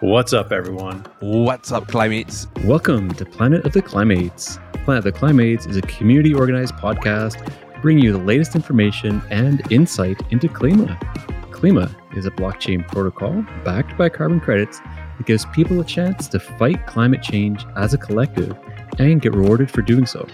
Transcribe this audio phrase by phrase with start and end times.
[0.00, 1.06] What's up, everyone?
[1.20, 2.46] What's up, Klimates?
[2.66, 4.58] Welcome to Planet of the Klimates.
[4.84, 7.40] Planet of the Klimates is a community organized podcast
[7.80, 11.00] bringing you the latest information and insight into Klima.
[11.50, 14.80] Klima is a blockchain protocol backed by carbon credits
[15.16, 18.54] that gives people a chance to fight climate change as a collective
[18.98, 20.28] and get rewarded for doing so.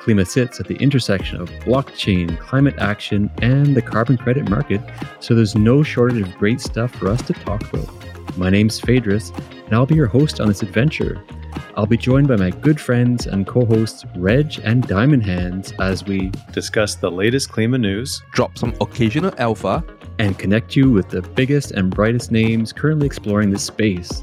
[0.00, 4.80] Klima sits at the intersection of blockchain, climate action, and the carbon credit market,
[5.20, 8.05] so there's no shortage of great stuff for us to talk about.
[8.36, 9.30] My name's Phaedrus,
[9.64, 11.24] and I'll be your host on this adventure.
[11.76, 16.04] I'll be joined by my good friends and co hosts Reg and Diamond Hands as
[16.04, 19.84] we discuss the latest Klima news, drop some occasional alpha,
[20.18, 24.22] and connect you with the biggest and brightest names currently exploring this space.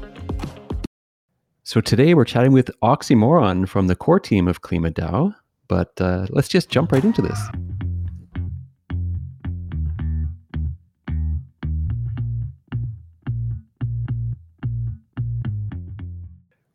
[1.62, 5.34] So today we're chatting with Oxymoron from the core team of Klima DAO,
[5.68, 7.38] but uh, let's just jump right into this.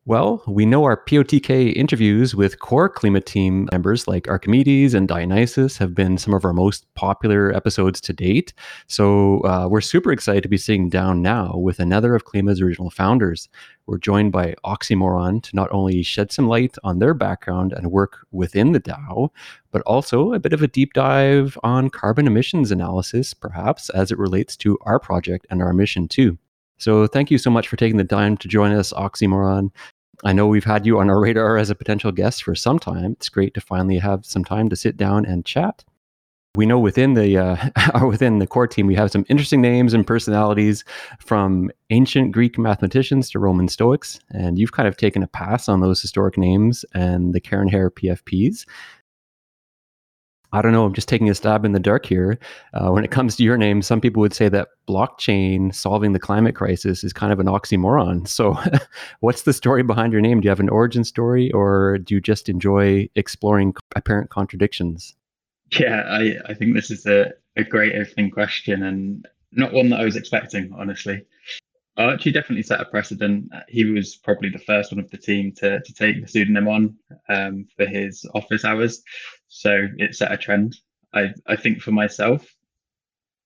[0.09, 5.77] Well, we know our POTK interviews with core Klima team members like Archimedes and Dionysus
[5.77, 8.51] have been some of our most popular episodes to date.
[8.88, 12.90] So uh, we're super excited to be sitting down now with another of Klima's original
[12.90, 13.49] founders.
[13.85, 18.26] We're joined by Oxymoron to not only shed some light on their background and work
[18.32, 19.29] within the DAO,
[19.70, 24.18] but also a bit of a deep dive on carbon emissions analysis, perhaps as it
[24.18, 26.40] relates to our project and our mission too.
[26.79, 29.70] So thank you so much for taking the time to join us, Oxymoron.
[30.23, 33.13] I know we've had you on our radar as a potential guest for some time.
[33.13, 35.85] It's great to finally have some time to sit down and chat.
[36.55, 40.05] We know within the uh, within the core team we have some interesting names and
[40.05, 40.84] personalities
[41.20, 45.79] from ancient Greek mathematicians to Roman Stoics, and you've kind of taken a pass on
[45.79, 48.65] those historic names and the Karen Hare PFPs.
[50.51, 50.85] I don't know.
[50.85, 52.39] I'm just taking a stab in the dark here.
[52.73, 56.19] Uh, when it comes to your name, some people would say that blockchain solving the
[56.19, 58.27] climate crisis is kind of an oxymoron.
[58.39, 58.57] So,
[59.20, 60.39] what's the story behind your name?
[60.39, 65.13] Do you have an origin story, or do you just enjoy exploring apparent contradictions?
[65.77, 69.99] Yeah, I, I think this is a, a great opening question and not one that
[69.99, 71.25] I was expecting, honestly.
[71.97, 73.51] Archie definitely set a precedent.
[73.67, 76.95] He was probably the first one of the team to, to take the pseudonym on
[77.27, 79.03] um, for his office hours.
[79.49, 80.77] So it set a trend.
[81.13, 82.47] I, I think for myself,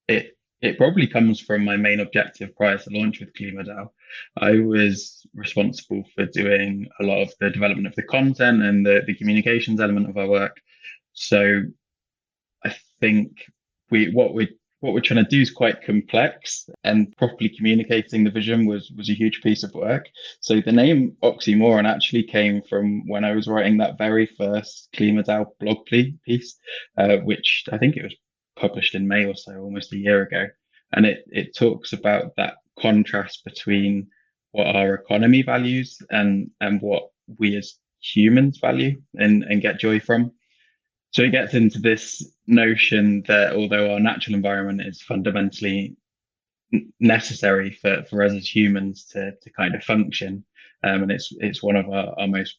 [0.08, 3.90] it it probably comes from my main objective prior to launch with KlimaDAO.
[4.38, 9.02] I was responsible for doing a lot of the development of the content and the,
[9.06, 10.62] the communications element of our work.
[11.12, 11.64] So
[12.64, 13.46] I think
[13.92, 18.30] we what we what we're trying to do is quite complex and properly communicating the
[18.30, 20.10] vision was was a huge piece of work.
[20.42, 25.46] So the name oxymoron actually came from when i was writing that very first KlimaDAO
[25.62, 26.58] blog piece
[26.98, 28.14] uh, which i think it was
[28.58, 30.48] published in may or so almost a year ago.
[30.92, 34.08] And it it talks about that contrast between
[34.52, 37.04] what our economy values and and what
[37.40, 40.34] we as humans value and and get joy from.
[41.12, 45.96] So it gets into this notion that although our natural environment is fundamentally
[47.00, 50.44] necessary for, for us as humans to, to kind of function,
[50.84, 52.58] um, and it's it's one of our, our most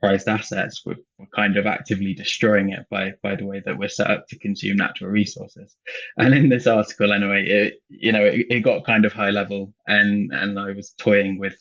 [0.00, 3.88] prized assets, we're, we're kind of actively destroying it by by the way that we're
[3.88, 5.74] set up to consume natural resources.
[6.18, 9.72] And in this article, anyway, it you know it, it got kind of high level,
[9.86, 11.56] and and I was toying with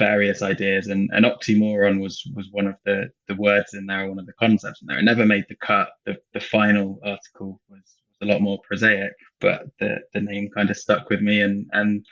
[0.00, 4.18] various ideas and, and oxymoron was was one of the the words in there one
[4.18, 4.98] of the concepts in there.
[4.98, 5.90] It never made the cut.
[6.06, 10.70] The, the final article was, was a lot more prosaic but the the name kind
[10.70, 12.04] of stuck with me and and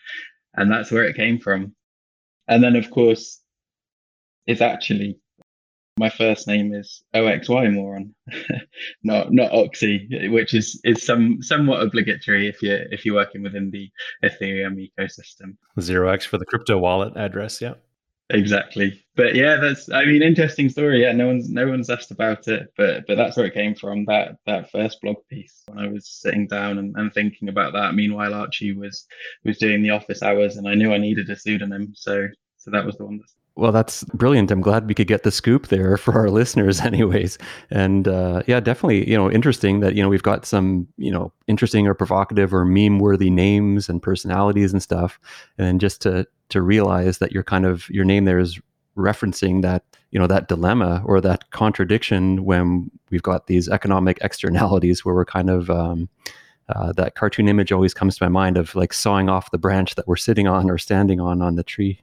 [0.54, 1.74] and that's where it came from.
[2.46, 3.40] And then of course
[4.46, 5.18] it's actually
[5.98, 8.14] my first name is OXY moron,
[9.02, 13.70] not not Oxy, which is is some somewhat obligatory if you're if you're working within
[13.70, 13.90] the
[14.24, 15.56] Ethereum ecosystem.
[15.80, 17.74] Zero X for the crypto wallet address, yeah.
[18.30, 19.02] Exactly.
[19.16, 21.02] But yeah, that's I mean interesting story.
[21.02, 24.04] Yeah, no one's no one's asked about it, but but that's where it came from,
[24.04, 27.94] that that first blog piece when I was sitting down and, and thinking about that.
[27.94, 29.06] Meanwhile Archie was
[29.44, 31.92] was doing the office hours and I knew I needed a pseudonym.
[31.94, 32.28] So
[32.58, 33.20] so that was the one
[33.58, 34.52] well, that's brilliant.
[34.52, 37.38] I'm glad we could get the scoop there for our listeners, anyways.
[37.70, 41.32] And uh, yeah, definitely, you know, interesting that you know we've got some you know
[41.48, 45.18] interesting or provocative or meme-worthy names and personalities and stuff,
[45.58, 48.60] and then just to to realize that your kind of your name there is
[48.96, 49.82] referencing that
[50.12, 55.24] you know that dilemma or that contradiction when we've got these economic externalities where we're
[55.24, 56.08] kind of um,
[56.68, 59.96] uh, that cartoon image always comes to my mind of like sawing off the branch
[59.96, 62.00] that we're sitting on or standing on on the tree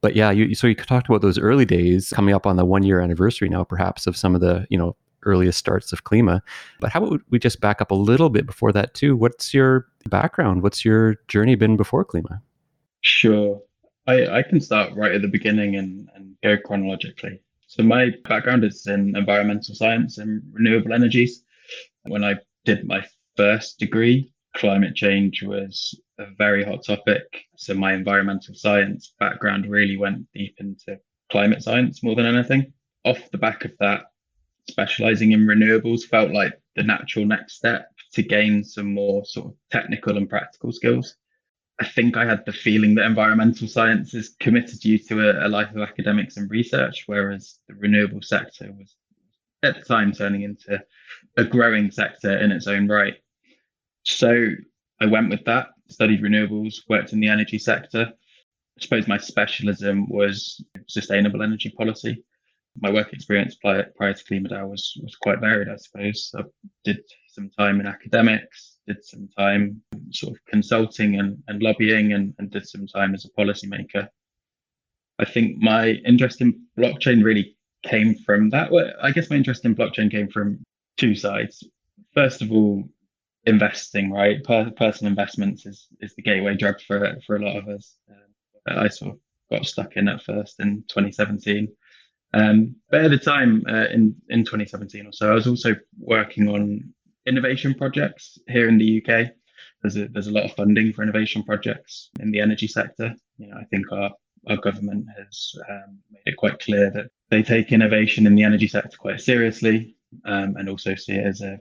[0.00, 2.82] but yeah, you, so you talked about those early days coming up on the one
[2.82, 6.40] year anniversary now, perhaps of some of the you know earliest starts of Klima.
[6.80, 9.16] But how about we just back up a little bit before that too?
[9.16, 10.62] What's your background?
[10.62, 12.40] What's your journey been before Klima?
[13.02, 13.60] Sure.
[14.06, 17.40] I, I can start right at the beginning and, and go chronologically.
[17.66, 21.44] So my background is in environmental science and renewable energies.
[22.04, 23.04] When I did my
[23.36, 27.22] first degree, climate change was a very hot topic.
[27.56, 30.98] So my environmental science background really went deep into
[31.30, 32.72] climate science more than anything.
[33.04, 34.04] Off the back of that,
[34.68, 39.54] specializing in renewables felt like the natural next step to gain some more sort of
[39.70, 41.16] technical and practical skills.
[41.80, 45.74] I think I had the feeling that environmental sciences committed you to a, a life
[45.74, 48.94] of academics and research, whereas the renewable sector was
[49.62, 50.82] at the time turning into
[51.38, 53.14] a growing sector in its own right.
[54.02, 54.48] So
[55.00, 58.12] I went with that, studied renewables, worked in the energy sector.
[58.78, 62.24] I suppose my specialism was sustainable energy policy.
[62.80, 66.32] My work experience prior, prior to KlimaDAO was, was quite varied, I suppose.
[66.36, 66.42] I
[66.84, 72.32] did some time in academics, did some time sort of consulting and, and lobbying, and,
[72.38, 74.08] and did some time as a policymaker.
[75.18, 78.70] I think my interest in blockchain really came from that.
[78.70, 80.64] Well, I guess my interest in blockchain came from
[80.96, 81.62] two sides.
[82.14, 82.84] First of all,
[83.46, 84.42] investing, right?
[84.44, 87.96] Per- personal investments is, is the gateway drug for for a lot of us.
[88.10, 89.20] Uh, I sort of
[89.50, 91.68] got stuck in at first in 2017.
[92.32, 96.48] Um, but at the time, uh, in in 2017 or so, I was also working
[96.48, 96.92] on
[97.26, 99.28] innovation projects here in the UK.
[99.82, 103.14] There's a, there's a lot of funding for innovation projects in the energy sector.
[103.38, 104.10] You know, I think our
[104.48, 108.68] our government has um, made it quite clear that they take innovation in the energy
[108.68, 111.60] sector quite seriously um, and also see it as a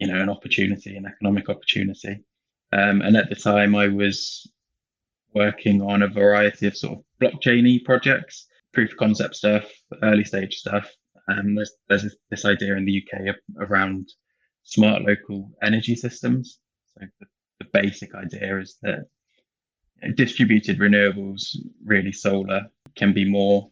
[0.00, 2.24] you know an opportunity, an economic opportunity.
[2.72, 4.50] Um, and at the time, I was
[5.34, 9.70] working on a variety of sort of blockchainy projects, proof of concept stuff,
[10.02, 10.90] early stage stuff.
[11.28, 14.08] And there's there's this idea in the UK around
[14.62, 16.58] smart local energy systems.
[16.94, 17.26] So the,
[17.60, 19.06] the basic idea is that
[20.14, 22.62] distributed renewables, really solar,
[22.96, 23.70] can be more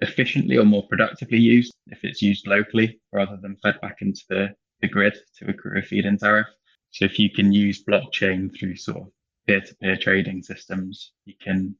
[0.00, 4.54] efficiently or more productively used if it's used locally rather than fed back into the
[4.80, 6.48] the grid to accrue a feed-in tariff.
[6.90, 9.08] So if you can use blockchain through sort of
[9.46, 11.76] peer-to-peer trading systems, you can,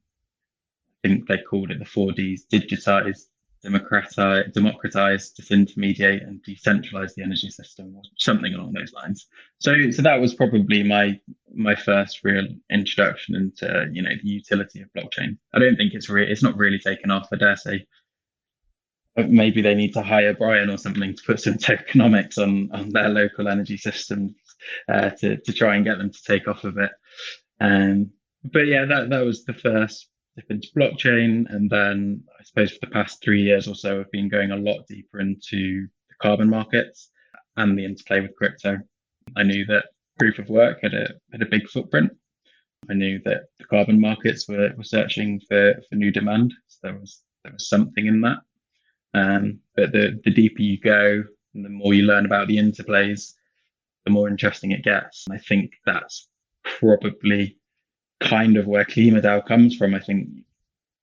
[1.03, 3.25] I think they called it the four Ds, digitize,
[3.63, 9.27] democratize, democratize, disintermediate, and decentralize the energy system, or something along those lines.
[9.59, 11.19] So, so that was probably my
[11.53, 15.37] my first real introduction into you know the utility of blockchain.
[15.53, 17.27] I don't think it's really it's not really taken off.
[17.31, 17.85] I dare say
[19.17, 23.09] maybe they need to hire Brian or something to put some tokenomics on on their
[23.09, 24.33] local energy systems
[24.89, 26.91] uh, to to try and get them to take off a bit.
[27.59, 28.11] Um,
[28.43, 30.09] but yeah, that that was the first
[30.49, 34.29] into blockchain, and then I suppose for the past three years or so, I've been
[34.29, 37.09] going a lot deeper into the carbon markets
[37.55, 38.77] and the interplay with crypto.
[39.35, 39.85] I knew that
[40.19, 42.11] proof of work had a had a big footprint.
[42.89, 46.53] I knew that the carbon markets were, were searching for, for new demand.
[46.67, 48.37] So there was there was something in that.
[49.13, 51.23] Um, but the, the deeper you go
[51.53, 53.33] and the more you learn about the interplays,
[54.05, 55.25] the more interesting it gets.
[55.27, 56.27] And I think that's
[56.63, 57.57] probably
[58.19, 59.93] kind of where KlimaDAO comes from.
[59.95, 60.29] I think,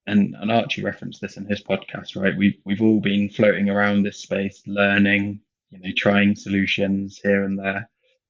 [0.07, 2.37] and, and Archie referenced this in his podcast, right?
[2.37, 5.41] We've, we've all been floating around this space, learning,
[5.71, 7.89] you know, trying solutions here and there.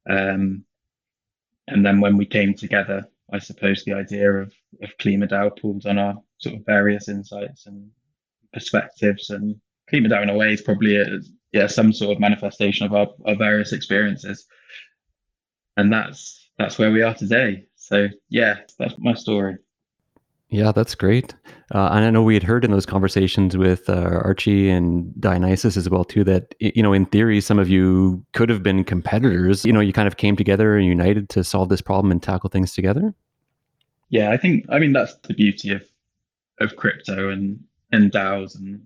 [0.08, 0.64] Um,
[1.66, 5.98] and then when we came together, I suppose the idea of, of KlimaDAO pulled on
[5.98, 7.90] our sort of various insights and
[8.54, 9.56] perspectives and
[9.92, 11.06] KlimaDAO in a way is probably a,
[11.52, 14.46] yeah some sort of manifestation of our, our various experiences
[15.76, 19.56] and that's that's where we are today so yeah that's my story
[20.54, 21.34] yeah, that's great.
[21.74, 25.76] Uh, and I know we had heard in those conversations with uh, Archie and Dionysus
[25.76, 29.64] as well too that you know in theory some of you could have been competitors.
[29.64, 32.50] You know, you kind of came together and united to solve this problem and tackle
[32.50, 33.12] things together.
[34.10, 35.82] Yeah, I think I mean that's the beauty of
[36.60, 37.58] of crypto and
[37.92, 38.80] and DAOs and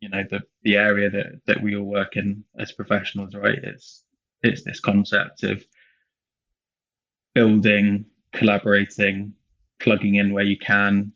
[0.00, 3.58] you know the the area that that we all work in as professionals right?
[3.62, 4.04] It's
[4.42, 5.64] it's this concept of
[7.34, 9.32] building collaborating
[9.80, 11.12] plugging in where you can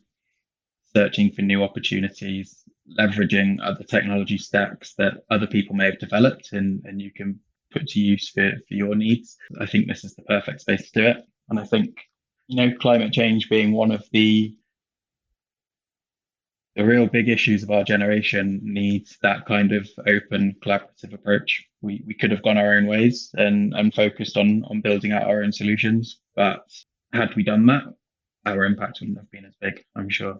[0.95, 2.63] searching for new opportunities
[2.97, 7.39] leveraging other technology stacks that other people may have developed and and you can
[7.71, 9.37] put to use for, for your needs.
[9.59, 11.17] I think this is the perfect space to do it.
[11.49, 11.97] And i think
[12.47, 14.55] you know climate change being one of the
[16.75, 21.65] the real big issues of our generation needs that kind of open collaborative approach.
[21.81, 25.23] We we could have gone our own ways and and focused on on building out
[25.23, 26.65] our own solutions but
[27.13, 27.83] had we done that
[28.45, 30.39] our impact wouldn't have been as big i'm sure.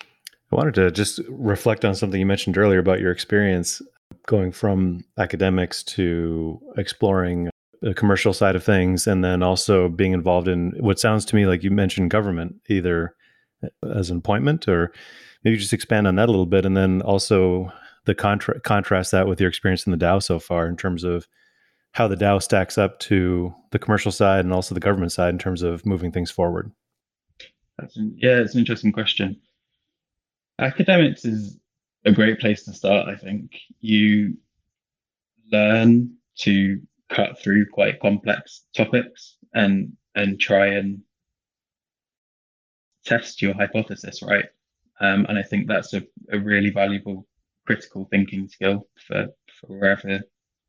[0.00, 3.80] I wanted to just reflect on something you mentioned earlier about your experience
[4.26, 7.48] going from academics to exploring
[7.80, 11.46] the commercial side of things, and then also being involved in what sounds to me
[11.46, 13.14] like you mentioned government, either
[13.94, 14.92] as an appointment or
[15.44, 17.72] maybe just expand on that a little bit, and then also
[18.04, 21.26] the contra- contrast that with your experience in the DAO so far in terms of
[21.92, 25.38] how the DAO stacks up to the commercial side and also the government side in
[25.38, 26.72] terms of moving things forward.
[27.78, 29.40] That's an, yeah, it's an interesting question.
[30.58, 31.58] Academics is
[32.04, 33.08] a great place to start.
[33.08, 34.36] I think you
[35.50, 36.80] learn to
[37.10, 41.00] cut through quite complex topics and and try and
[43.04, 44.46] test your hypothesis, right?
[45.02, 47.26] Um, and I think that's a, a really valuable
[47.66, 49.26] critical thinking skill for,
[49.60, 50.20] for wherever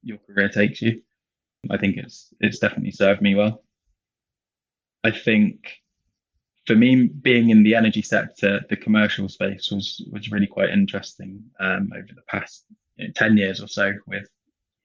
[0.01, 1.01] your career takes you.
[1.69, 3.63] I think it's it's definitely served me well.
[5.03, 5.83] I think
[6.65, 11.43] for me, being in the energy sector, the commercial space was was really quite interesting
[11.59, 12.65] um, over the past
[12.97, 14.27] you know, ten years or so, with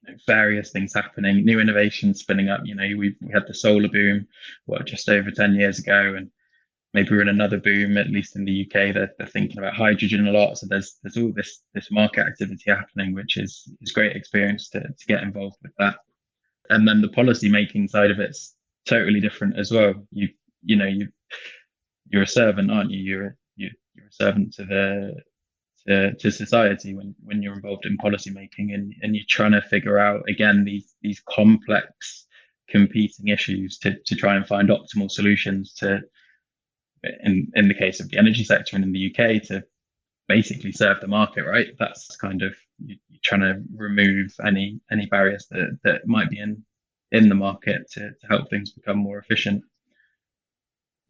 [0.05, 2.61] you know, various things happening, new innovations spinning up.
[2.63, 4.27] You know, we we had the solar boom,
[4.65, 6.29] what just over ten years ago, and
[6.93, 8.93] maybe we're in another boom, at least in the UK.
[8.93, 10.57] They're, they're thinking about hydrogen a lot.
[10.57, 14.81] So there's there's all this this market activity happening, which is is great experience to
[14.81, 15.97] to get involved with that.
[16.69, 18.55] And then the policy making side of it's
[18.85, 19.93] totally different as well.
[20.11, 20.29] You
[20.63, 21.09] you know you
[22.07, 22.99] you're a servant, aren't you?
[22.99, 25.15] You're you, you're a servant to the
[25.87, 29.61] to, to society when when you're involved in policy making and and you're trying to
[29.61, 32.25] figure out again these these complex
[32.67, 35.99] competing issues to to try and find optimal solutions to
[37.03, 39.63] in in the case of the energy sector and in the UK to
[40.27, 41.67] basically serve the market, right?
[41.79, 46.39] That's kind of you, are trying to remove any any barriers that that might be
[46.39, 46.63] in
[47.11, 49.63] in the market to, to help things become more efficient.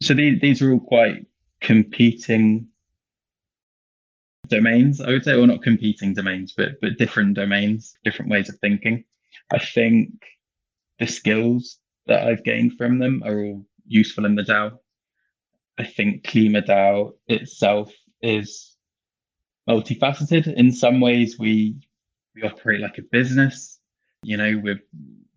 [0.02, 1.26] So these these are all quite
[1.60, 2.68] competing
[4.48, 8.58] domains, I would say, or not competing domains, but but different domains, different ways of
[8.58, 9.04] thinking.
[9.52, 10.10] I think
[10.98, 14.78] the skills that I've gained from them are all useful in the DAO.
[15.80, 18.76] I think KlimaDAO itself is
[19.66, 20.52] multifaceted.
[20.52, 21.76] In some ways, we
[22.34, 23.78] we operate like a business.
[24.22, 24.78] You know, we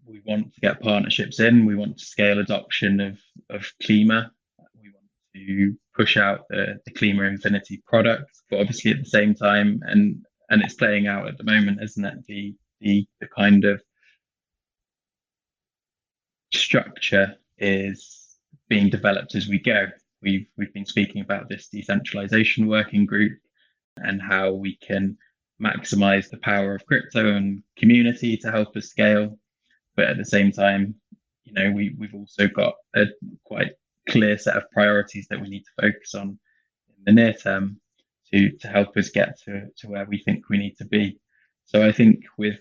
[0.05, 1.65] we want to get partnerships in.
[1.65, 3.19] We want to scale adoption of
[3.49, 4.31] of Klima.
[4.81, 8.29] We want to push out the the Klima Infinity product.
[8.49, 12.03] But obviously, at the same time, and and it's playing out at the moment, isn't
[12.03, 12.25] it?
[12.27, 13.81] The the the kind of
[16.51, 18.35] structure is
[18.67, 19.87] being developed as we go.
[20.23, 23.33] We've we've been speaking about this decentralization working group
[23.97, 25.17] and how we can
[25.61, 29.37] maximize the power of crypto and community to help us scale.
[29.95, 30.95] But at the same time,
[31.43, 33.05] you know, we we've also got a
[33.45, 33.73] quite
[34.09, 36.39] clear set of priorities that we need to focus on
[36.89, 37.79] in the near term
[38.33, 41.19] to to help us get to, to where we think we need to be.
[41.65, 42.59] So I think with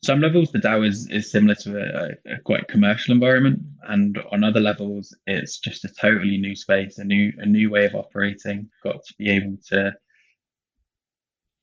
[0.00, 4.42] some levels, the DAO is, is similar to a, a, quite commercial environment, and on
[4.42, 8.68] other levels, it's just a totally new space, a new a new way of operating.
[8.82, 9.92] Got to be able to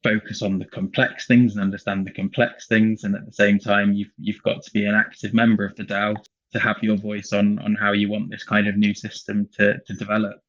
[0.03, 3.93] focus on the complex things and understand the complex things, and at the same time,
[3.93, 6.15] you've you've got to be an active member of the DAO
[6.53, 9.79] to have your voice on on how you want this kind of new system to
[9.85, 10.39] to develop.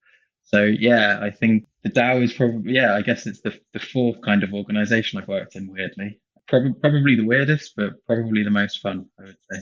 [0.44, 4.20] So yeah, I think the DAO is probably yeah, I guess it's the the fourth
[4.20, 6.20] kind of organization I've worked in weirdly
[6.50, 9.60] probably probably the weirdest, but probably the most fun, I would say.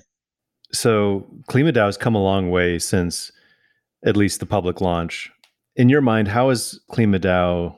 [0.73, 3.31] So KlimaDAO has come a long way since
[4.05, 5.31] at least the public launch.
[5.77, 7.77] In your mind, how has KlimaDAO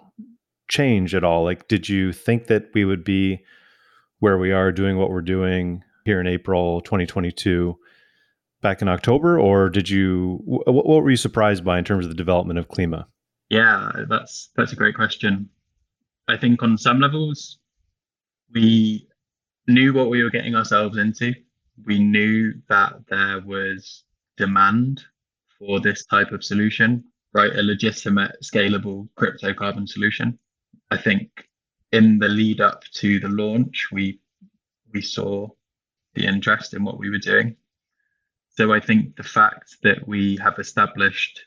[0.69, 1.45] changed at all?
[1.45, 3.45] Like, did you think that we would be
[4.21, 7.77] where we are doing what we're doing here in April 2022
[8.63, 10.41] back in October, or did you?
[10.45, 13.07] What, what were you surprised by in terms of the development of Klima?
[13.49, 15.49] Yeah, that's that's a great question.
[16.29, 17.59] I think on some levels,
[18.53, 19.09] we
[19.67, 21.35] knew what we were getting ourselves into.
[21.87, 24.05] We knew that there was
[24.37, 25.03] demand
[25.59, 27.55] for this type of solution, right?
[27.55, 30.39] A legitimate, scalable crypto carbon solution.
[30.91, 31.31] I think
[31.93, 34.21] in the lead up to the launch, we
[34.93, 35.49] we saw
[36.15, 37.57] the interest in what we were doing.
[38.57, 41.45] So I think the fact that we have established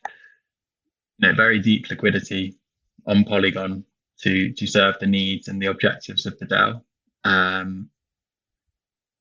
[1.18, 2.58] you know, very deep liquidity
[3.06, 3.84] on Polygon
[4.22, 6.82] to to serve the needs and the objectives of the DAO
[7.24, 7.90] um,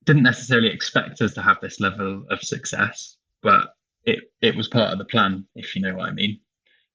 [0.04, 4.92] didn't necessarily expect us to have this level of success, but it it was part
[4.92, 6.40] of the plan, if you know what I mean.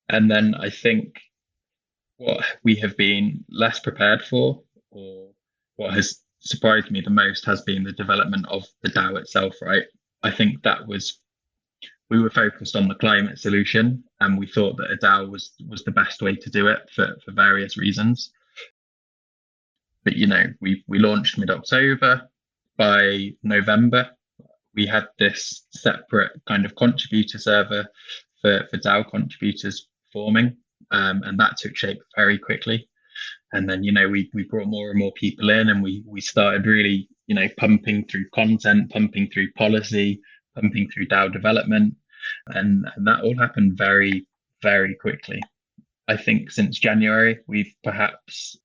[0.09, 1.19] And then I think
[2.17, 4.61] what we have been less prepared for,
[4.91, 5.29] or
[5.75, 9.55] what has surprised me the most, has been the development of the DAO itself.
[9.61, 9.85] Right,
[10.23, 11.19] I think that was
[12.09, 15.83] we were focused on the climate solution, and we thought that a DAO was was
[15.83, 18.31] the best way to do it for for various reasons
[20.07, 22.29] but you know we we launched mid October.
[22.77, 24.09] By November,
[24.73, 27.85] we had this separate kind of contributor server
[28.41, 30.55] for, for DAO contributors forming,
[30.91, 32.87] um, and that took shape very quickly.
[33.51, 36.21] And then, you know, we we brought more and more people in, and we we
[36.21, 40.21] started really, you know, pumping through content, pumping through policy,
[40.55, 41.95] pumping through DAO development,
[42.55, 44.25] and and that all happened very
[44.61, 45.41] very quickly.
[46.07, 48.57] I think since January, we've perhaps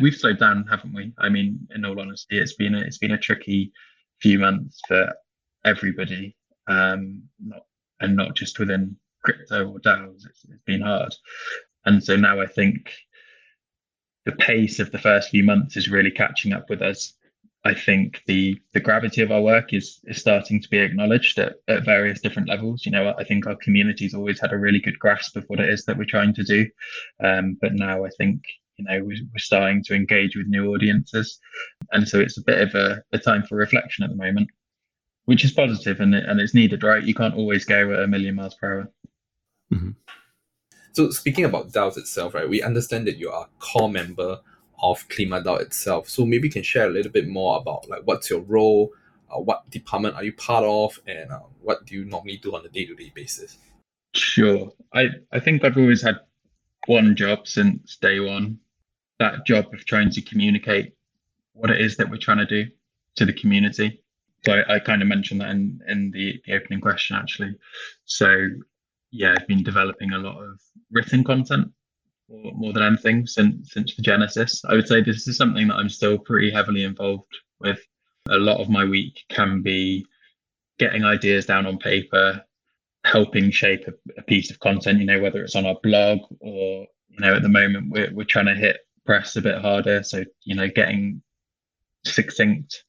[0.00, 1.12] we've slowed down, haven't we?
[1.18, 3.72] I mean, in all honesty, it's been a, it's been a tricky
[4.20, 5.12] few months for
[5.64, 6.36] everybody,
[6.68, 7.64] um, not
[8.00, 10.26] and not just within crypto or DAOs.
[10.26, 11.14] It's, it's been hard,
[11.84, 12.92] and so now I think
[14.26, 17.14] the pace of the first few months is really catching up with us.
[17.64, 21.56] I think the the gravity of our work is is starting to be acknowledged at,
[21.68, 22.86] at various different levels.
[22.86, 25.68] You know, I think our community's always had a really good grasp of what it
[25.68, 26.66] is that we're trying to do,
[27.22, 28.42] um, but now I think
[28.80, 31.38] you know we're, we're starting to engage with new audiences,
[31.92, 34.48] and so it's a bit of a, a time for reflection at the moment,
[35.26, 37.02] which is positive and and it's needed, right?
[37.02, 38.92] You can't always go at a million miles per hour.
[39.72, 39.90] Mm-hmm.
[40.92, 42.48] So speaking about DAOs itself, right?
[42.48, 44.40] We understand that you are a core member
[44.82, 46.08] of KlimaDAO itself.
[46.08, 48.90] So maybe you can share a little bit more about like what's your role,
[49.30, 52.64] uh, what department are you part of, and uh, what do you normally do on
[52.64, 53.58] a day to day basis?
[54.14, 54.72] Sure.
[54.92, 56.16] I, I think I've always had
[56.86, 58.58] one job since day one
[59.20, 60.92] that job of trying to communicate
[61.52, 62.66] what it is that we're trying to do
[63.16, 64.02] to the community.
[64.44, 67.54] So I, I kind of mentioned that in, in the, the opening question actually.
[68.06, 68.48] So
[69.12, 70.58] yeah, I've been developing a lot of
[70.90, 71.70] written content
[72.28, 74.64] more, more than anything since since the genesis.
[74.64, 77.80] I would say this is something that I'm still pretty heavily involved with.
[78.28, 80.06] A lot of my week can be
[80.78, 82.42] getting ideas down on paper,
[83.04, 85.00] helping shape a, a piece of content.
[85.00, 88.24] You know, whether it's on our blog or you know, at the moment we're we're
[88.24, 88.78] trying to hit
[89.10, 90.04] press a bit harder.
[90.04, 91.20] So you know, getting
[92.04, 92.84] succinct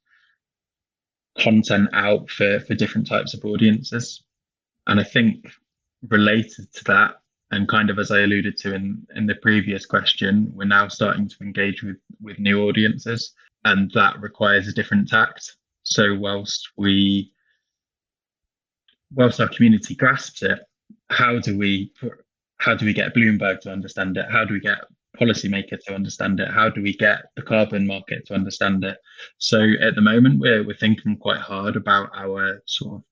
[1.40, 4.22] content out for for different types of audiences.
[4.86, 5.48] And I think
[6.10, 7.16] related to that,
[7.50, 11.28] and kind of as I alluded to in in the previous question, we're now starting
[11.28, 13.34] to engage with with new audiences,
[13.66, 15.58] and that requires a different tact.
[15.82, 17.32] So whilst we
[19.12, 20.60] whilst our community grasps it,
[21.10, 21.92] how do we
[22.58, 24.28] how do we get Bloomberg to understand it?
[24.32, 24.82] How do we get
[25.22, 26.50] policymaker to understand it?
[26.50, 28.98] How do we get the carbon market to understand it?
[29.38, 33.04] So at the moment, we're we're thinking quite hard about our sort of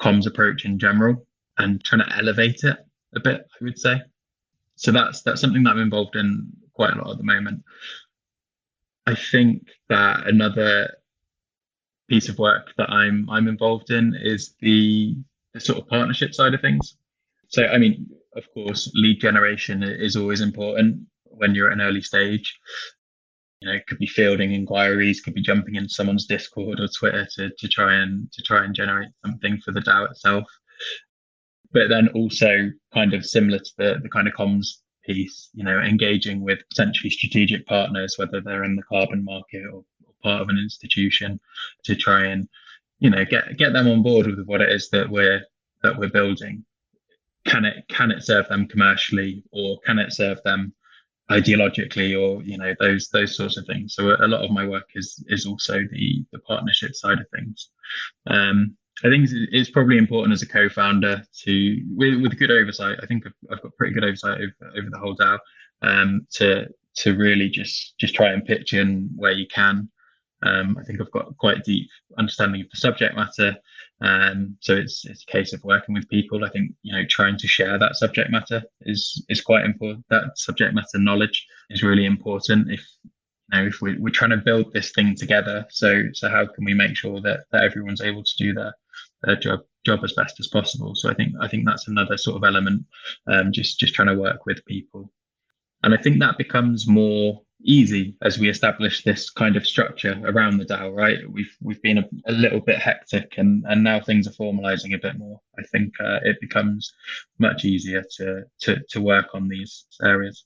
[0.00, 1.26] comms approach in general
[1.58, 2.78] and trying to elevate it
[3.14, 4.00] a bit, I would say.
[4.76, 7.62] So that's that's something that I'm involved in quite a lot at the moment.
[9.06, 10.94] I think that another
[12.08, 15.16] piece of work that I'm I'm involved in is the,
[15.54, 16.96] the sort of partnership side of things.
[17.48, 22.02] So I mean, of course, lead generation is always important when you're at an early
[22.02, 22.58] stage.
[23.60, 27.26] You know, it could be fielding inquiries, could be jumping into someone's Discord or Twitter
[27.34, 30.46] to, to try and to try and generate something for the DAO itself
[31.72, 35.78] but then also kind of similar to the, the kind of comms piece, you know,
[35.78, 40.48] engaging with potentially strategic partners, whether they're in the carbon market or, or part of
[40.48, 41.40] an institution,
[41.84, 42.48] to try and,
[43.00, 45.42] you know, get get them on board with what it is that we're
[45.82, 46.64] that we're building.
[47.46, 50.72] Can it can it serve them commercially, or can it serve them
[51.30, 53.94] ideologically, or you know those those sorts of things.
[53.94, 57.70] So a lot of my work is is also the the partnership side of things.
[58.26, 62.98] Um, I think it's probably important as a co-founder to, with, with good oversight.
[63.00, 65.38] I think I've, I've, got pretty good oversight over, over the whole DAO.
[65.82, 69.88] Um, to to really just just try and pitch in where you can.
[70.42, 71.88] Um, I think I've got quite a deep
[72.18, 73.56] understanding of the subject matter.
[74.00, 76.44] Um, so it's it's a case of working with people.
[76.44, 80.04] I think you know trying to share that subject matter is is quite important.
[80.10, 82.70] That subject matter knowledge is really important.
[82.70, 86.46] If you know if we're, we're trying to build this thing together, so so how
[86.46, 88.74] can we make sure that that everyone's able to do that?
[89.22, 90.94] their job job as best as possible.
[90.94, 92.84] So I think I think that's another sort of element.
[93.26, 95.12] Um, just just trying to work with people,
[95.82, 100.58] and I think that becomes more easy as we establish this kind of structure around
[100.58, 100.94] the DAO.
[100.94, 104.94] Right, we've we've been a, a little bit hectic, and and now things are formalizing
[104.94, 105.40] a bit more.
[105.58, 106.92] I think uh, it becomes
[107.38, 110.44] much easier to to to work on these areas.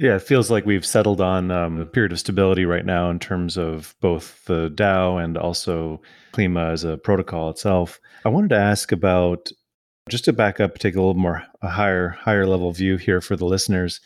[0.00, 3.18] Yeah, it feels like we've settled on um, a period of stability right now in
[3.18, 6.00] terms of both the DAO and also
[6.32, 7.98] Klima as a protocol itself.
[8.24, 9.50] I wanted to ask about
[10.08, 13.36] just to back up, take a little more a higher higher level view here for
[13.36, 14.00] the listeners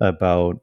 [0.00, 0.60] about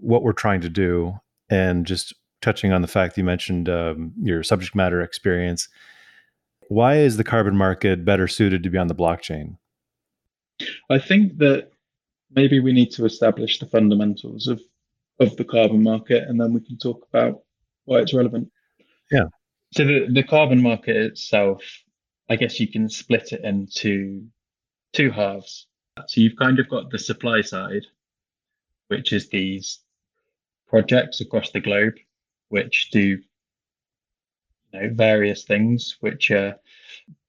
[0.00, 4.42] what we're trying to do, and just touching on the fact you mentioned um, your
[4.42, 5.68] subject matter experience.
[6.68, 9.56] Why is the carbon market better suited to be on the blockchain?
[10.90, 11.70] I think that
[12.32, 14.60] maybe we need to establish the fundamentals of
[15.18, 17.40] of the carbon market and then we can talk about
[17.86, 18.50] why it's relevant
[19.10, 19.24] yeah
[19.72, 21.62] so the, the carbon market itself
[22.28, 24.26] I guess you can split it into
[24.92, 25.66] two halves.
[26.06, 27.86] So you've kind of got the supply side,
[28.88, 29.80] which is these
[30.68, 31.94] projects across the globe,
[32.48, 33.18] which do you
[34.72, 36.56] know, various things, which are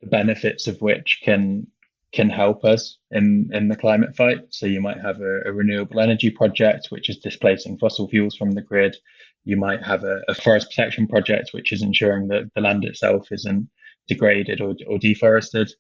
[0.01, 1.67] the benefits of which can
[2.13, 4.39] can help us in in the climate fight.
[4.49, 8.51] So you might have a, a renewable energy project, which is displacing fossil fuels from
[8.51, 8.95] the grid.
[9.43, 13.31] You might have a, a forest protection project, which is ensuring that the land itself
[13.31, 13.69] isn't
[14.07, 15.71] degraded or, or deforested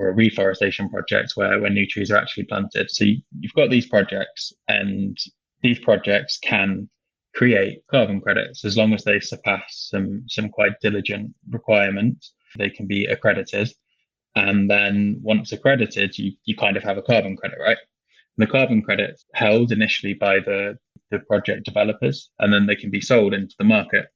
[0.00, 2.90] or a reforestation project where, where new trees are actually planted.
[2.90, 5.16] So you, you've got these projects and
[5.62, 6.88] these projects can
[7.34, 8.64] create carbon credits.
[8.64, 13.68] As long as they surpass some some quite diligent requirements they can be accredited.
[14.34, 17.76] And then once accredited you you kind of have a carbon credit right?
[18.36, 20.78] And the carbon credits held initially by the
[21.10, 24.06] the project developers and then they can be sold into the market.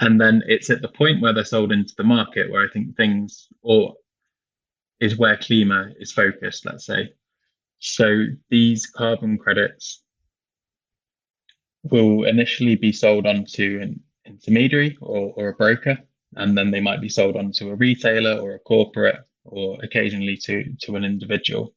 [0.00, 2.96] And then it's at the point where they're sold into the market where I think
[2.96, 3.94] things or
[5.00, 7.12] is where Klima is focused, let's say.
[7.78, 10.02] So these carbon credits
[11.82, 15.98] will initially be sold onto an intermediary or, or a broker,
[16.34, 20.64] and then they might be sold onto a retailer or a corporate or occasionally to,
[20.82, 21.74] to an individual.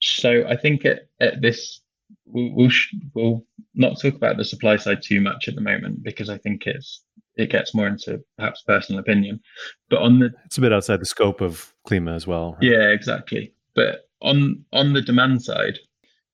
[0.00, 1.80] So I think at, at this
[2.26, 2.70] we'll we'll,
[3.14, 6.66] we'll not talk about the supply side too much at the moment because I think
[6.66, 7.02] it's
[7.38, 9.40] it gets more into perhaps personal opinion.
[9.88, 12.52] But on the It's a bit outside the scope of Klima as well.
[12.52, 12.62] right?
[12.62, 13.52] yeah, exactly.
[13.74, 15.78] But on on the demand side,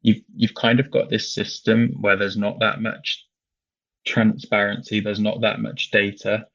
[0.03, 3.27] you've you've kind of got this system where there's not that much
[4.07, 6.47] transparency, there's not that much data,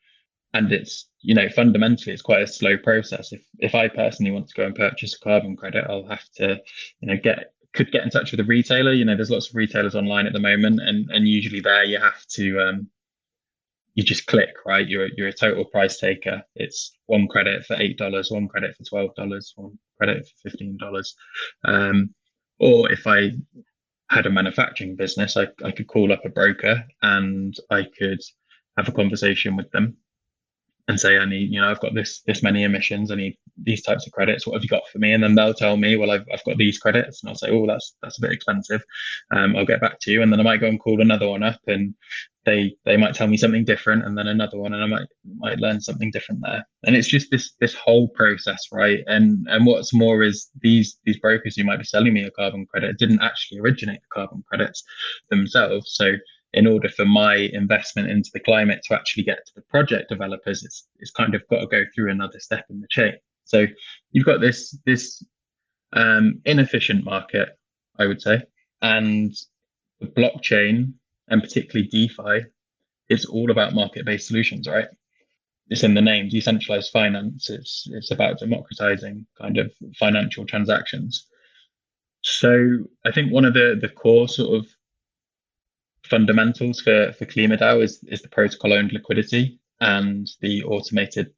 [0.53, 3.31] and it's you know fundamentally it's quite a slow process.
[3.31, 6.59] If if I personally want to go and purchase a carbon credit, I'll have to
[7.01, 8.93] you know get could get in touch with a retailer.
[8.93, 11.99] You know, there's lots of retailers online at the moment, and and usually there you
[11.99, 12.87] have to um,
[13.95, 14.87] you just click right.
[14.87, 16.43] You're you're a total price taker.
[16.55, 20.77] It's one credit for eight dollars, one credit for twelve dollars, one credit for fifteen
[20.77, 21.15] dollars.
[21.65, 22.13] Um,
[22.59, 23.31] or if I
[24.09, 28.21] had a manufacturing business, I I could call up a broker and I could
[28.77, 29.97] have a conversation with them
[30.89, 33.83] and say, I need, you know, I've got this this many emissions, I need these
[33.83, 34.47] types of credits.
[34.47, 35.13] What have you got for me?
[35.13, 37.67] And then they'll tell me, well, I've, I've got these credits, and I'll say, oh,
[37.67, 38.83] that's that's a bit expensive.
[39.31, 41.43] Um, I'll get back to you, and then I might go and call another one
[41.43, 41.93] up, and
[42.49, 45.07] they they might tell me something different, and then another one, and I might
[45.37, 46.63] might learn something different there.
[46.83, 48.99] And it's just this this whole process, right?
[49.07, 52.65] And and what's more is these these brokers who might be selling me a carbon
[52.65, 54.83] credit didn't actually originate the carbon credits
[55.29, 56.13] themselves, so
[56.53, 60.63] in order for my investment into the climate to actually get to the project developers,
[60.63, 63.13] it's it's kind of got to go through another step in the chain.
[63.45, 63.67] So
[64.11, 65.23] you've got this this
[65.93, 67.49] um, inefficient market,
[67.99, 68.43] I would say,
[68.81, 69.33] and
[69.99, 70.93] the blockchain
[71.29, 72.45] and particularly DeFi
[73.09, 74.87] it's all about market-based solutions, right?
[75.69, 77.49] It's in the name, decentralized finance.
[77.49, 81.25] It's it's about democratizing kind of financial transactions.
[82.21, 84.67] So I think one of the the core sort of
[86.03, 91.33] fundamentals for for KlimaDAO is is the protocol owned liquidity and the automated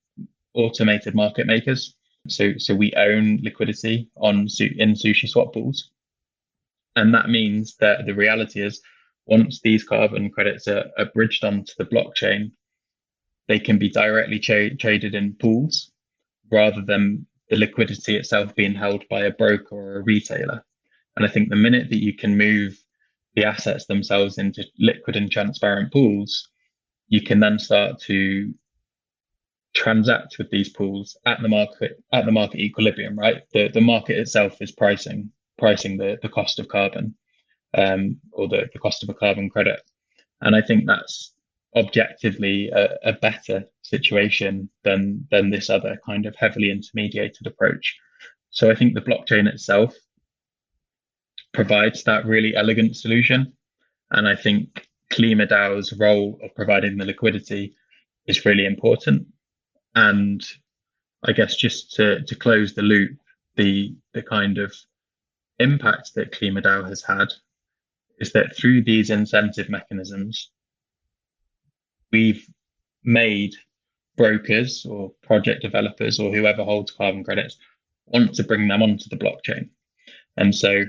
[0.54, 1.96] automated market makers.
[2.28, 5.90] So so we own liquidity on in SushiSwap pools,
[6.96, 8.82] and that means that the reality is
[9.26, 12.52] once these carbon credits are, are bridged onto the blockchain,
[13.48, 15.92] they can be directly tra- traded in pools
[16.52, 20.64] rather than the liquidity itself being held by a broker or a retailer.
[21.16, 22.82] And I think the minute that you can move
[23.36, 26.50] the assets themselves into liquid and transparent pools,
[27.08, 28.54] you can then start to
[29.74, 33.44] transact with these pools at the market at the market equilibrium, right?
[33.54, 37.16] The the market itself is pricing pricing the, the cost of carbon
[37.74, 39.82] um, or the, the cost of a carbon credit.
[40.42, 41.34] And I think that's
[41.76, 47.98] objectively a, a better situation than than this other kind of heavily intermediated approach.
[48.50, 49.96] So I think the blockchain itself
[51.54, 53.54] provides that really elegant solution.
[54.12, 57.76] And I think KlimaDAO's role of providing the liquidity
[58.28, 59.28] is really important.
[59.96, 60.44] And
[61.24, 63.18] I guess just to, to close the loop,
[63.56, 64.74] the the kind of
[65.60, 67.28] impact that KlimaDAO has had
[68.22, 70.52] is that through these incentive mechanisms,
[72.12, 72.48] we've
[73.04, 73.54] made
[74.16, 77.58] brokers or project developers or whoever holds carbon credits
[78.06, 79.70] want to bring them onto the blockchain.
[80.38, 80.84] And so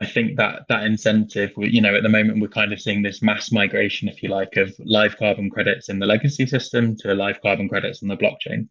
[0.00, 3.20] I think that that incentive, you know, at the moment we're kind of seeing this
[3.20, 7.42] mass migration, if you like, of live carbon credits in the legacy system to live
[7.42, 8.68] carbon credits on the blockchain.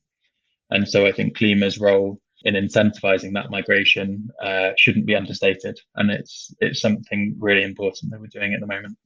[0.71, 6.11] And so I think Klima's role in incentivizing that migration uh, shouldn't be understated, and
[6.11, 8.97] it's it's something really important that we're doing at the moment.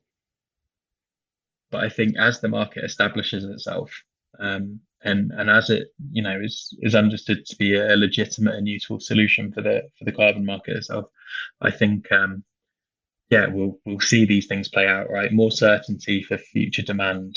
[1.69, 3.91] But I think as the market establishes itself,
[4.39, 8.67] um, and and as it you know is is understood to be a legitimate and
[8.67, 11.05] useful solution for the for the carbon market itself,
[11.61, 12.43] I think um,
[13.29, 15.31] yeah we'll we'll see these things play out right.
[15.31, 17.35] More certainty for future demand,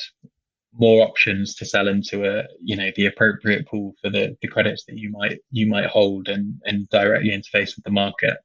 [0.74, 4.84] more options to sell into a you know the appropriate pool for the the credits
[4.86, 8.36] that you might you might hold and and directly interface with the market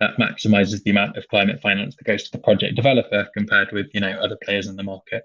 [0.00, 3.86] that maximizes the amount of climate finance that goes to the project developer compared with
[3.94, 5.22] you know other players in the market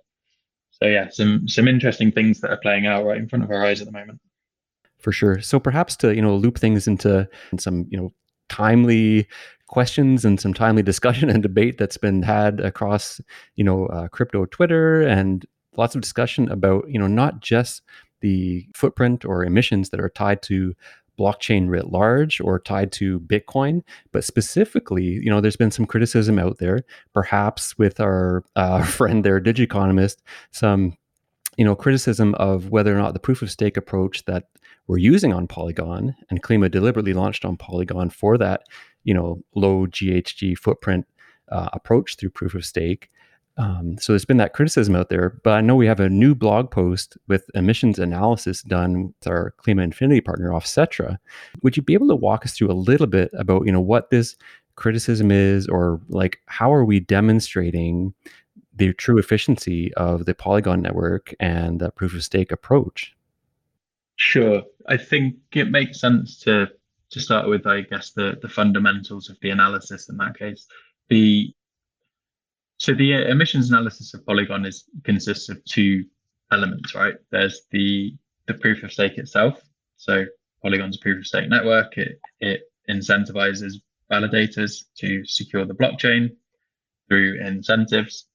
[0.84, 3.64] so yeah, some some interesting things that are playing out right in front of our
[3.64, 4.20] eyes at the moment.
[5.00, 5.40] For sure.
[5.42, 8.14] So perhaps to you know loop things into some you know
[8.50, 9.28] timely
[9.68, 13.22] questions and some timely discussion and debate that's been had across
[13.56, 15.46] you know uh, crypto Twitter and
[15.78, 17.82] lots of discussion about you know not just
[18.22, 20.74] the footprint or emissions that are tied to
[21.20, 26.40] blockchain writ large or tied to Bitcoin, but specifically, you know, there's been some criticism
[26.40, 26.82] out there,
[27.14, 30.18] perhaps with our uh, friend there, Digiconomist,
[30.52, 30.98] some,
[31.58, 34.46] you know, criticism of whether or not the proof of stake approach that
[34.88, 38.64] we're using on Polygon and Klima deliberately launched on Polygon for that,
[39.04, 41.06] you know, low GHG footprint
[41.50, 43.10] uh, approach through proof of stake
[43.58, 46.34] um, so there's been that criticism out there, but I know we have a new
[46.34, 51.20] blog post with emissions analysis done with our Klima Infinity partner, Offsetra.
[51.62, 54.10] Would you be able to walk us through a little bit about, you know, what
[54.10, 54.36] this
[54.76, 58.14] criticism is, or like how are we demonstrating
[58.76, 63.16] the true efficiency of the Polygon network and the proof of stake approach?
[64.16, 66.70] Sure, I think it makes sense to
[67.12, 70.66] to start with, I guess, the the fundamentals of the analysis in that case.
[71.10, 71.54] The
[72.84, 76.04] so the emissions analysis of Polygon is consists of two
[76.52, 77.16] elements, right?
[77.32, 78.14] There's the
[78.48, 79.62] the proof of stake itself.
[79.96, 80.26] So
[80.62, 81.98] Polygon's proof of stake network.
[81.98, 83.76] It it incentivizes
[84.12, 86.36] validators to secure the blockchain
[87.08, 88.28] through incentives.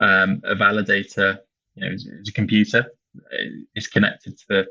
[0.00, 1.38] Um, a validator,
[1.74, 2.92] you know, is, is a computer.
[3.74, 4.66] Is connected to the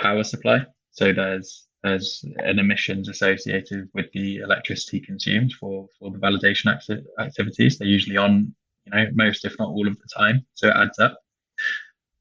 [0.00, 0.64] power supply.
[0.90, 7.04] So there's there's an emissions associated with the electricity consumed for for the validation acti-
[7.18, 7.78] activities.
[7.78, 10.98] They're usually on, you know, most if not all of the time, so it adds
[10.98, 11.18] up.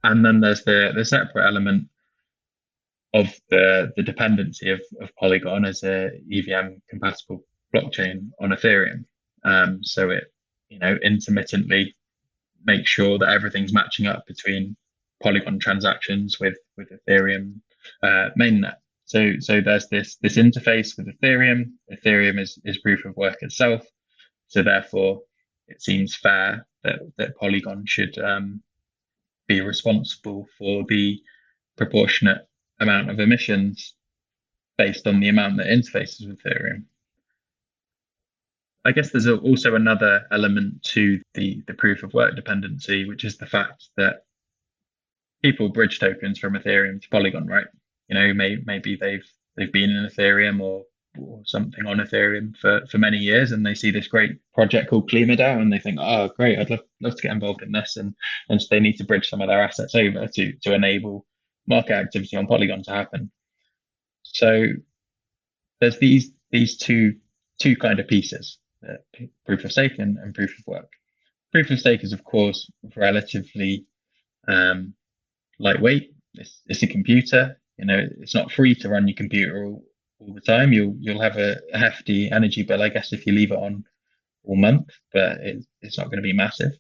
[0.04, 1.88] And then there's the the separate element
[3.14, 9.06] of the the dependency of, of Polygon as a EVM compatible blockchain on Ethereum.
[9.44, 10.26] Um, so it,
[10.70, 11.96] you know, intermittently
[12.66, 14.76] makes sure that everything's matching up between
[15.24, 17.62] Polygon transactions with with Ethereum
[18.04, 18.76] uh, mainnet.
[19.06, 21.74] So so there's this this interface with Ethereum.
[21.92, 23.86] Ethereum is is proof of work itself.
[24.48, 25.22] So therefore,
[25.68, 28.62] it seems fair that that Polygon should um,
[29.48, 31.22] be responsible for the
[31.78, 32.48] proportionate
[32.80, 33.96] amount of emissions
[34.78, 36.86] based on the amount that interfaces with Ethereum.
[38.86, 43.38] I guess there's also another element to the, the proof of work dependency, which is
[43.38, 44.26] the fact that
[45.42, 47.66] people bridge tokens from Ethereum to Polygon, right?
[48.08, 50.84] You know, may, maybe they've they've been in Ethereum or
[51.18, 55.10] or something on Ethereum for, for many years, and they see this great project called
[55.10, 58.14] KlimaDAO, and they think, oh, great, I'd love, love to get involved in this, and
[58.50, 61.26] and so they need to bridge some of their assets over to to enable
[61.68, 63.32] market activity on Polygon to happen.
[64.24, 64.68] So
[65.80, 67.16] there's these these two
[67.60, 68.96] two kind of pieces: uh,
[69.46, 70.92] proof of stake and, and proof of work.
[71.52, 73.86] Proof of stake is, of course, relatively
[74.48, 74.94] um,
[75.60, 76.12] lightweight.
[76.34, 79.84] It's, it's a computer you know it's not free to run your computer all,
[80.20, 80.74] all the time.
[80.74, 83.84] You'll you'll have a, a, hefty energy bill i guess if you leave it on
[84.44, 86.72] all month but it, it's not going to be massive.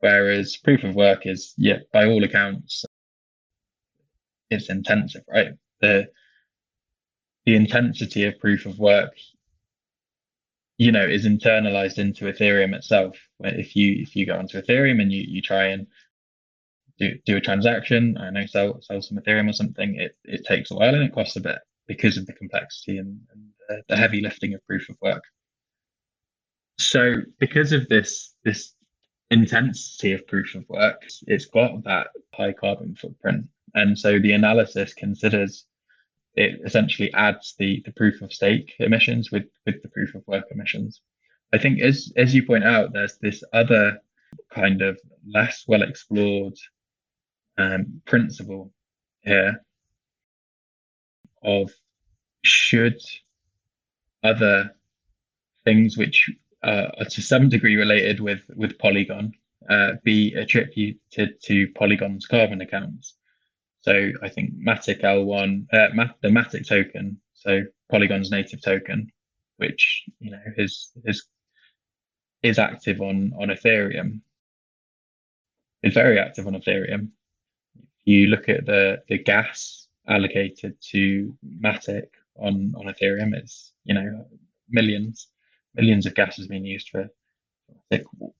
[0.00, 2.84] Whereas proof of work is yeah by all accounts
[4.50, 5.52] it's intensive right?
[5.80, 6.08] The
[7.44, 9.12] the intensity of proof of work
[10.78, 13.16] you know is internalized into ethereum itself.
[13.40, 15.86] If you if you go onto ethereum and you you try and
[16.98, 20.70] do, do a transaction, I know sell sell some Ethereum or something, it, it takes
[20.70, 23.96] a while and it costs a bit because of the complexity and, and uh, the
[23.96, 25.22] heavy lifting of proof of work.
[26.78, 28.72] So because of this this
[29.30, 33.46] intensity of proof of work, it's got that high carbon footprint.
[33.74, 35.66] And so the analysis considers
[36.34, 40.44] it essentially adds the, the proof of stake emissions with, with the proof of work
[40.50, 41.00] emissions.
[41.52, 43.98] I think as as you point out, there's this other
[44.52, 46.54] kind of less well explored
[47.58, 48.72] um, principle
[49.22, 49.62] here
[51.42, 51.70] of
[52.42, 53.00] should
[54.22, 54.74] other
[55.64, 56.30] things which
[56.62, 59.32] uh, are to some degree related with with Polygon
[59.68, 63.14] uh, be attributed to Polygon's carbon accounts.
[63.80, 69.10] So I think Matic L1, uh, the Matic token, so Polygon's native token,
[69.58, 71.24] which you know is is
[72.42, 74.20] is active on on Ethereum,
[75.82, 77.10] is very active on Ethereum
[78.06, 84.26] You look at the the gas allocated to Matic on on Ethereum, it's you know
[84.70, 85.28] millions
[85.74, 87.08] millions of gas has been used for.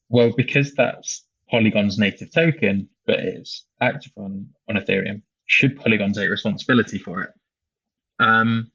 [0.09, 6.31] Well, because that's Polygon's native token, but it's active on on Ethereum, should Polygon take
[6.31, 7.31] responsibility for it?
[8.18, 8.70] Um,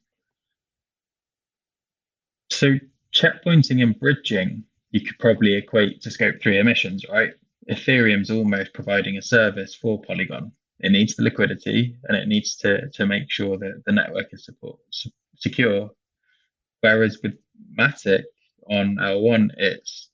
[2.50, 2.76] so
[3.14, 7.34] checkpointing and bridging, you could probably equate to scope three emissions, right?
[7.70, 10.52] Ethereum's almost providing a service for Polygon.
[10.82, 14.46] It needs the liquidity and it needs to to make sure that the network is
[14.46, 14.80] support,
[15.36, 15.92] secure.
[16.82, 17.38] Whereas with
[17.78, 18.24] Matic
[18.68, 20.10] on L1, it's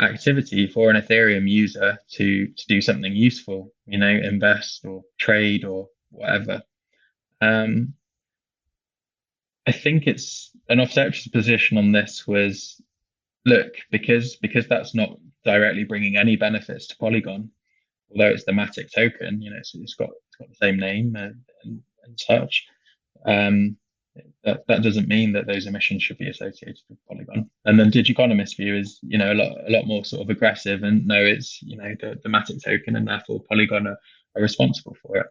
[0.00, 5.64] activity for an Ethereum user to to do something useful, you know, invest or trade
[5.64, 6.62] or whatever.
[7.40, 7.94] Um,
[9.66, 12.80] I think it's an offset's position on this was
[13.46, 17.50] look because because that's not directly bringing any benefits to Polygon,
[18.10, 21.36] although it's the Matic token, you know, it's got it's got the same name and,
[21.64, 22.66] and, and such.
[23.26, 23.76] Um,
[24.44, 27.50] that, that doesn't mean that those emissions should be associated with Polygon.
[27.64, 30.82] And then Digiconomist view is, you know, a lot a lot more sort of aggressive
[30.82, 33.98] and no, it's, you know, the, the Matic token and therefore Polygon are,
[34.36, 35.26] are responsible for it.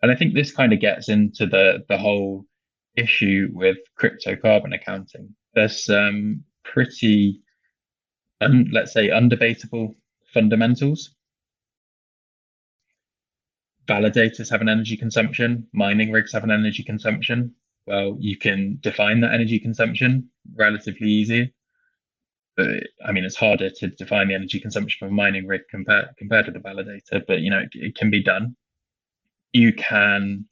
[0.00, 2.46] And I think this kind of gets into the the whole
[2.96, 5.34] issue with crypto carbon accounting.
[5.54, 7.40] There's um, pretty,
[8.40, 9.94] let's say, undebatable
[10.32, 11.14] fundamentals.
[13.86, 17.54] Validators have an energy consumption, mining rigs have an energy consumption.
[17.86, 21.52] Well, you can define that energy consumption relatively easy.
[22.56, 22.68] But
[23.04, 26.46] I mean, it's harder to define the energy consumption of a mining rig compared compared
[26.46, 27.22] to the validator.
[27.26, 28.56] But you know, it, it can be done.
[29.52, 30.46] You can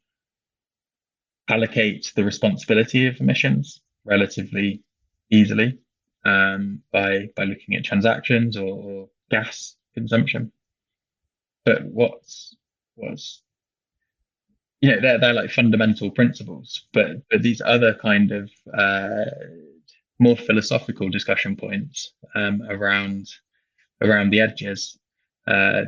[1.48, 4.82] allocate the responsibility of emissions relatively
[5.30, 5.78] easily
[6.24, 10.50] um, by by looking at transactions or, or, gas consumption.
[11.64, 12.56] But what's
[13.00, 13.42] what's
[14.80, 19.24] you know they're they're like fundamental principles, but but these other kind of uh,
[20.18, 23.28] more philosophical discussion points um, around
[24.02, 24.98] around the edges.
[25.46, 25.82] Uh,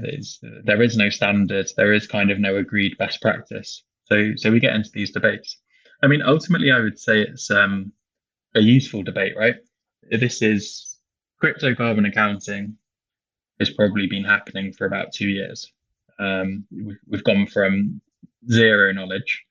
[0.64, 1.68] there is no standard.
[1.76, 3.84] There is kind of no agreed best practice.
[4.04, 5.58] So so we get into these debates.
[6.02, 7.92] I mean, ultimately, I would say it's um,
[8.54, 9.56] a useful debate, right?
[10.10, 10.98] This is
[11.38, 12.76] crypto carbon accounting
[13.58, 15.72] has probably been happening for about two years.
[16.22, 16.64] Um,
[17.08, 18.00] we've, gone from
[18.50, 19.44] zero knowledge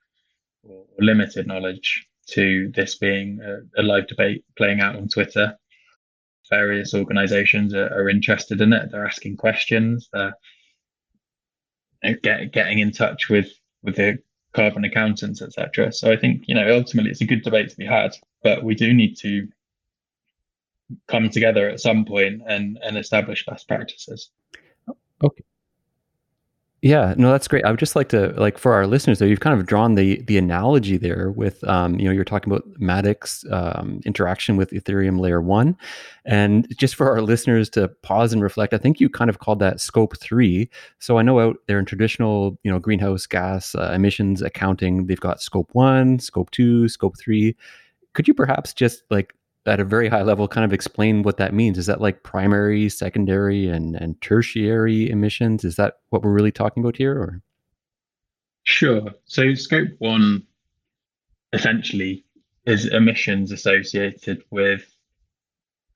[0.64, 5.58] or limited knowledge to this being a, a live debate playing out on Twitter.
[6.50, 8.92] Various organizations are, are interested in it.
[8.92, 10.10] They're asking questions.
[10.14, 10.36] They're
[12.22, 13.52] get, getting in touch with
[13.84, 14.20] with the
[14.54, 15.92] carbon accountants, etc.
[15.92, 18.76] So I think you know ultimately it's a good debate to be had, but we
[18.76, 19.48] do need to
[21.08, 24.30] come together at some point and and establish best practices.
[25.24, 25.44] Okay.
[26.84, 27.64] Yeah, no, that's great.
[27.64, 30.20] I would just like to like for our listeners though, you've kind of drawn the
[30.24, 35.20] the analogy there with um, you know, you're talking about Matic's um, interaction with Ethereum
[35.20, 35.78] layer one.
[36.26, 39.60] And just for our listeners to pause and reflect, I think you kind of called
[39.60, 40.72] that scope three.
[40.98, 45.20] So I know out there in traditional, you know, greenhouse gas uh, emissions accounting, they've
[45.20, 47.56] got scope one, scope two, scope three.
[48.14, 49.34] Could you perhaps just like
[49.66, 51.78] at a very high level kind of explain what that means.
[51.78, 55.64] Is that like primary secondary and and tertiary emissions?
[55.64, 57.42] Is that what we're really talking about here or?
[58.64, 59.12] Sure.
[59.26, 60.44] So scope one
[61.54, 62.24] essentially
[62.66, 64.84] is emissions associated with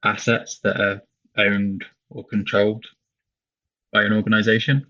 [0.03, 1.01] assets that are
[1.37, 2.85] owned or controlled
[3.91, 4.85] by an organization.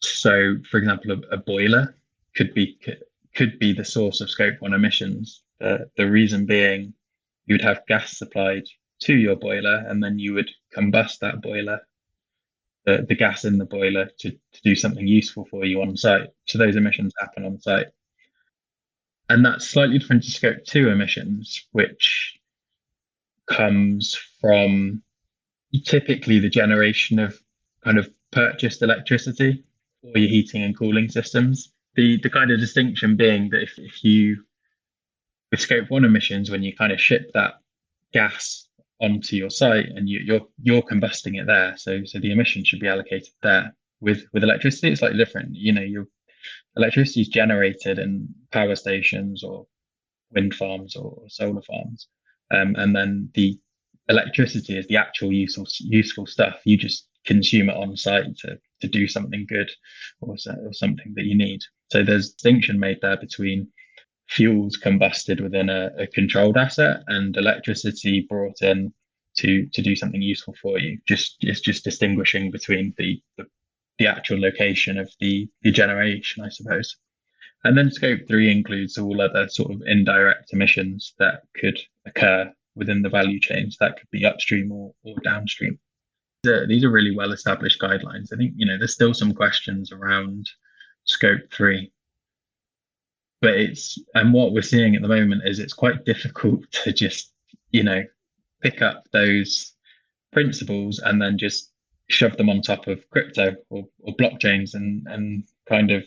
[0.00, 1.96] So for example a, a boiler
[2.34, 2.78] could be
[3.34, 5.42] could be the source of scope one emissions.
[5.60, 6.94] Uh, the reason being
[7.48, 8.64] you would have gas supplied
[9.00, 11.80] to your boiler and then you would combust that boiler
[12.88, 16.28] the, the gas in the boiler to, to do something useful for you on site.
[16.46, 17.88] So those emissions happen on site.
[19.28, 22.38] And that's slightly different to scope 2 emissions which
[23.46, 25.02] comes from
[25.84, 27.38] typically the generation of
[27.84, 29.62] kind of purchased electricity
[30.02, 31.72] or your heating and cooling systems.
[31.94, 34.44] The the kind of distinction being that if, if you
[35.50, 37.54] with scope one emissions, when you kind of ship that
[38.12, 38.66] gas
[39.00, 42.68] onto your site and you, are you're, you're combusting it there, so so the emissions
[42.68, 43.74] should be allocated there.
[44.00, 45.56] With with electricity, it's slightly different.
[45.56, 46.06] You know, your
[46.76, 49.66] electricity is generated in power stations or
[50.32, 52.08] wind farms or solar farms,
[52.52, 53.58] um, and then the
[54.08, 56.60] electricity is the actual useful useful stuff.
[56.64, 59.70] You just consume it on site to to do something good
[60.20, 61.60] or, or something that you need.
[61.90, 63.68] So there's distinction made there between
[64.28, 68.92] fuels combusted within a, a, controlled asset and electricity brought in
[69.36, 70.98] to to do something useful for you.
[71.06, 73.46] Just it's just distinguishing between the, the
[73.98, 76.96] the actual location of the, the generation, I suppose.
[77.64, 83.02] And then scope three includes all other sort of indirect emissions that could occur within
[83.02, 83.76] the value chains.
[83.80, 85.78] That could be upstream or, or downstream.
[86.44, 88.32] These are really well established guidelines.
[88.32, 90.48] I think, you know, there's still some questions around
[91.04, 91.90] scope three.
[93.40, 97.32] But it's, and what we're seeing at the moment is it's quite difficult to just,
[97.70, 98.02] you know,
[98.60, 99.72] pick up those
[100.32, 101.72] principles and then just
[102.08, 106.04] shove them on top of crypto or, or blockchains and, and kind of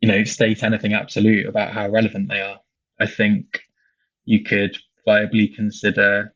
[0.00, 2.60] you know state anything absolute about how relevant they are.
[3.00, 3.60] I think
[4.24, 4.76] you could
[5.06, 6.34] viably consider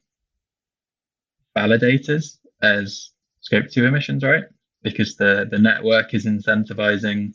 [1.56, 4.44] validators as scope 2 emissions right?
[4.82, 7.34] Because the the network is incentivizing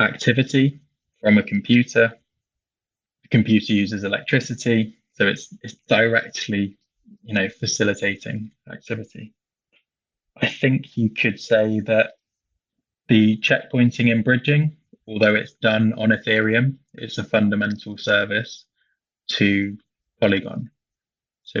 [0.00, 0.80] activity
[1.20, 2.12] from a computer.
[3.22, 6.78] The computer uses electricity so it's it's directly
[7.24, 9.34] you know facilitating activity.
[10.40, 12.12] I think you could say that
[13.08, 14.76] the checkpointing and bridging
[15.08, 18.64] although it's done on ethereum it's a fundamental service
[19.28, 19.76] to
[20.20, 20.70] polygon.
[21.42, 21.60] So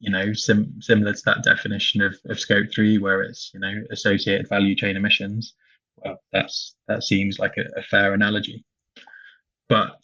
[0.00, 3.74] you know sim- similar to that definition of, of scope 3 where it's you know
[3.90, 5.54] associated value chain emissions
[6.04, 8.64] well that's that seems like a, a fair analogy
[9.68, 10.02] but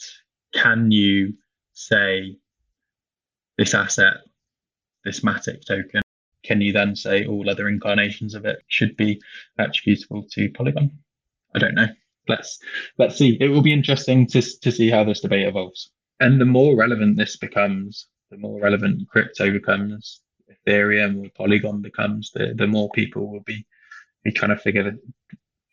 [0.53, 1.35] can you
[1.73, 2.37] say
[3.57, 4.15] this asset
[5.05, 6.03] this Matic token,
[6.43, 9.21] can you then say all other incarnations of it should be
[9.59, 10.91] attributable to Polygon?
[11.55, 11.89] I don't know.
[12.27, 12.59] Let's
[12.99, 13.37] let's see.
[13.41, 15.91] It will be interesting to to see how this debate evolves.
[16.21, 20.21] And the more relevant this becomes, the more relevant crypto becomes,
[20.51, 23.67] Ethereum or Polygon becomes, the the more people will be
[24.25, 24.97] be trying to figure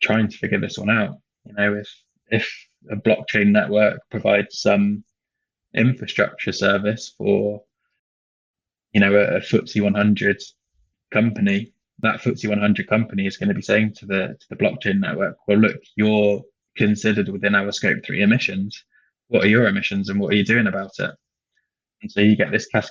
[0.02, 1.16] trying to figure this one out.
[1.44, 1.88] You know, if
[2.30, 5.04] if a blockchain network provides some
[5.74, 7.62] infrastructure service for
[8.92, 10.42] you know, a, a FTSE 100
[11.10, 15.00] company, that FTSE 100 company is going to be saying to the to the blockchain
[15.00, 16.42] network, well, look, you're
[16.76, 18.84] considered within our scope three emissions.
[19.28, 21.10] What are your emissions and what are you doing about it?
[22.02, 22.90] And so you get this cas-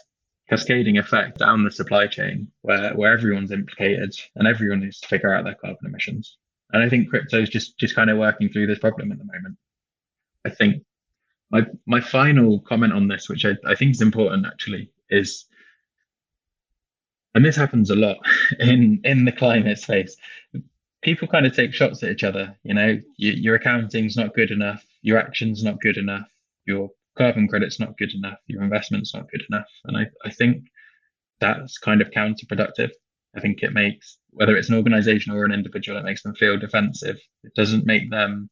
[0.50, 5.34] cascading effect down the supply chain where, where everyone's implicated and everyone needs to figure
[5.34, 6.38] out their carbon emissions.
[6.74, 9.26] And I think crypto is just just kind of working through this problem at the
[9.26, 9.58] moment.
[10.46, 10.84] I think
[11.52, 15.46] my my final comment on this, which I, I think is important actually, is
[17.36, 18.18] and this happens a lot
[18.60, 20.16] in in the climate space
[21.02, 23.00] people kind of take shots at each other you know?
[23.18, 26.28] You, your accounting's not good enough your action's not good enough
[26.66, 29.68] your carbon credit's not good enough your investment's not good enough.
[29.86, 30.66] And i, I think
[31.40, 32.92] that's kind of counterproductive
[33.36, 36.58] i think it makes whether it's an organization or an individual it makes them feel
[36.58, 38.50] defensive it doesn't make them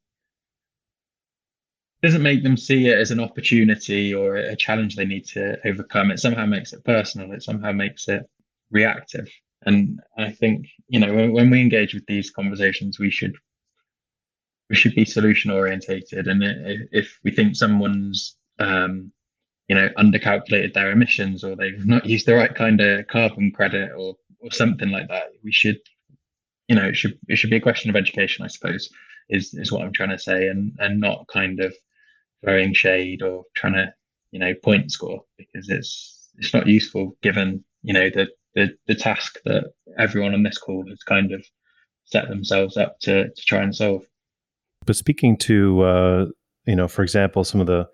[2.01, 6.11] doesn't make them see it as an opportunity or a challenge they need to overcome
[6.11, 8.23] it somehow makes it personal it somehow makes it
[8.71, 9.29] reactive.
[9.65, 13.35] And I think you know when, when we engage with these conversations, we should
[14.69, 16.27] we should be solution orientated.
[16.27, 16.41] And
[16.91, 19.11] if we think someone's um,
[19.67, 23.91] you know undercalculated their emissions or they've not used the right kind of carbon credit
[23.97, 25.79] or or something like that, we should
[26.67, 28.89] you know it should it should be a question of education, I suppose,
[29.29, 31.73] is is what I'm trying to say, and and not kind of
[32.43, 33.93] throwing shade or trying to
[34.31, 38.95] you know point score because it's it's not useful given you know the the the
[38.95, 41.45] task that everyone on this call has kind of
[42.05, 44.03] set themselves up to to try and solve.
[44.85, 46.25] But speaking to uh,
[46.65, 47.87] you know, for example, some of the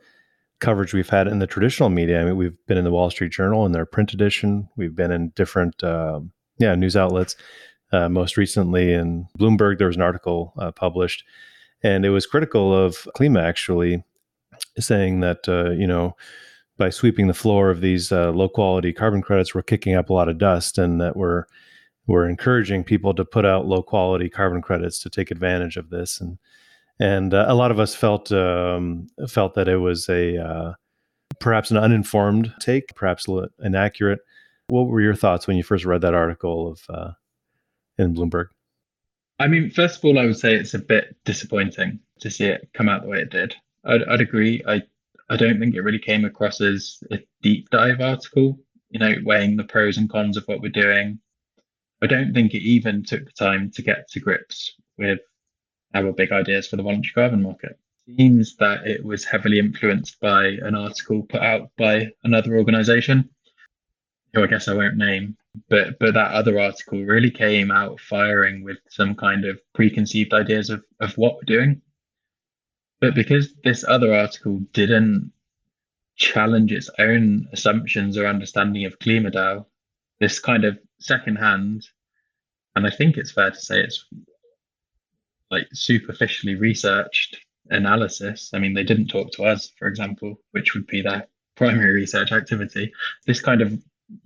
[0.60, 2.22] coverage we've had in the traditional media.
[2.22, 4.70] I mean, we've been in the Wall Street Journal in their print edition.
[4.76, 7.36] We've been in different um, yeah news outlets.
[7.92, 11.24] Uh, most recently in Bloomberg, there was an article uh, published,
[11.84, 14.04] and it was critical of Klima actually,
[14.80, 16.16] saying that uh, you know
[16.78, 20.14] by sweeping the floor of these uh, low quality carbon credits, we're kicking up a
[20.14, 21.46] lot of dust, and that we're
[22.08, 26.20] we're encouraging people to put out low quality carbon credits to take advantage of this.
[26.20, 26.38] And
[27.00, 30.74] and uh, a lot of us felt um, felt that it was a uh,
[31.40, 33.28] perhaps an uninformed take, perhaps
[33.64, 34.20] inaccurate.
[34.68, 37.12] What were your thoughts when you first read that article of uh,
[37.98, 38.48] in Bloomberg?
[39.40, 42.70] I mean, first of all, I would say it's a bit disappointing to see it
[42.74, 43.56] come out the way it did.
[43.84, 44.64] I'd, I'd agree.
[44.68, 44.82] I
[45.30, 49.58] I don't think it really came across as a deep dive article, you know, weighing
[49.58, 51.20] the pros and cons of what we're doing.
[52.02, 55.20] I don't think it even took the time to get to grips with
[55.96, 57.80] our big ideas for the voluntary carbon market.
[58.18, 63.30] Seems that it was heavily influenced by an article put out by another organization,
[64.34, 65.38] who I guess I won't name,
[65.70, 70.70] but but that other article really came out firing with some kind of preconceived ideas
[70.70, 71.82] of, of what we're doing
[73.02, 75.32] but because this other article didn't
[76.16, 79.66] challenge its own assumptions or understanding of KlimaDAO,
[80.20, 81.88] this kind of secondhand
[82.76, 84.06] and I think it's fair to say it's
[85.52, 87.38] like superficially researched
[87.70, 88.52] analysis.
[88.54, 92.32] I mean, they didn't talk to us, for example, which would be their primary research
[92.32, 92.92] activity.
[93.26, 93.74] This kind of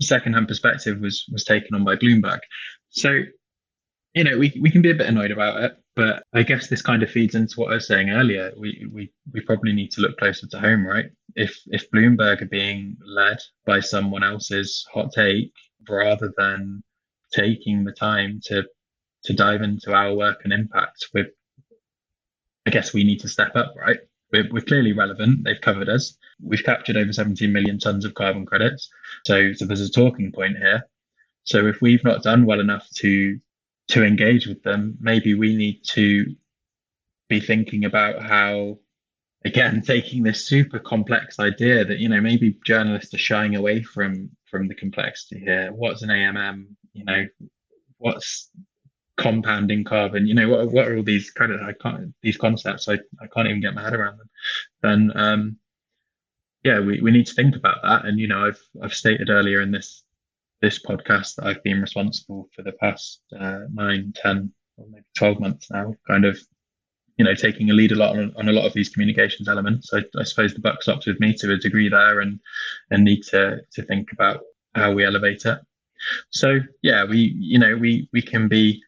[0.02, 2.40] secondhand perspective was was taken on by Bloomberg.
[2.90, 3.20] So,
[4.14, 6.82] you know, we, we can be a bit annoyed about it, but I guess this
[6.82, 8.52] kind of feeds into what I was saying earlier.
[8.58, 11.10] We we we probably need to look closer to home, right?
[11.36, 15.54] If if Bloomberg are being led by someone else's hot take
[15.88, 16.82] rather than
[17.32, 18.66] taking the time to
[19.24, 21.28] to dive into our work and impact, with
[22.66, 24.00] I guess we need to step up, right?
[24.32, 25.44] We're, we're clearly relevant.
[25.44, 26.16] They've covered us.
[26.42, 28.90] We've captured over 17 million tons of carbon credits.
[29.26, 30.84] So, so there's a talking point here.
[31.46, 33.40] So if we've not done well enough to
[33.90, 36.36] to engage with them, maybe we need to
[37.28, 38.78] be thinking about how,
[39.44, 44.30] again, taking this super complex idea that you know maybe journalists are shying away from
[44.46, 45.72] from the complexity here.
[45.74, 46.68] What's an AMM?
[46.94, 47.26] You know,
[47.98, 48.50] what's
[49.20, 50.26] compounding carbon.
[50.26, 52.88] You know what, what are all these of i can't these concepts?
[52.88, 54.30] I, I can't even get my head around them.
[54.82, 55.58] Then um
[56.64, 58.06] yeah we, we need to think about that.
[58.06, 60.04] And you know i've i've stated earlier in this
[60.62, 65.40] this podcast that i've been responsible for the past uh, nine ten or maybe 12
[65.40, 66.38] months now kind of
[67.18, 69.94] you know taking a lead a lot on, on a lot of these communications elements.
[69.94, 72.40] I, I suppose the buck stops with me to a degree there and
[72.90, 74.42] and need to to think about
[74.74, 75.60] how we elevate it.
[76.30, 78.82] So yeah we you know we we can be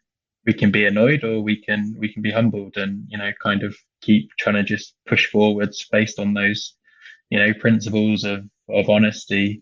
[0.46, 3.64] we can be annoyed or we can we can be humbled and you know kind
[3.64, 6.74] of keep trying to just push forwards based on those
[7.30, 9.62] you know principles of of honesty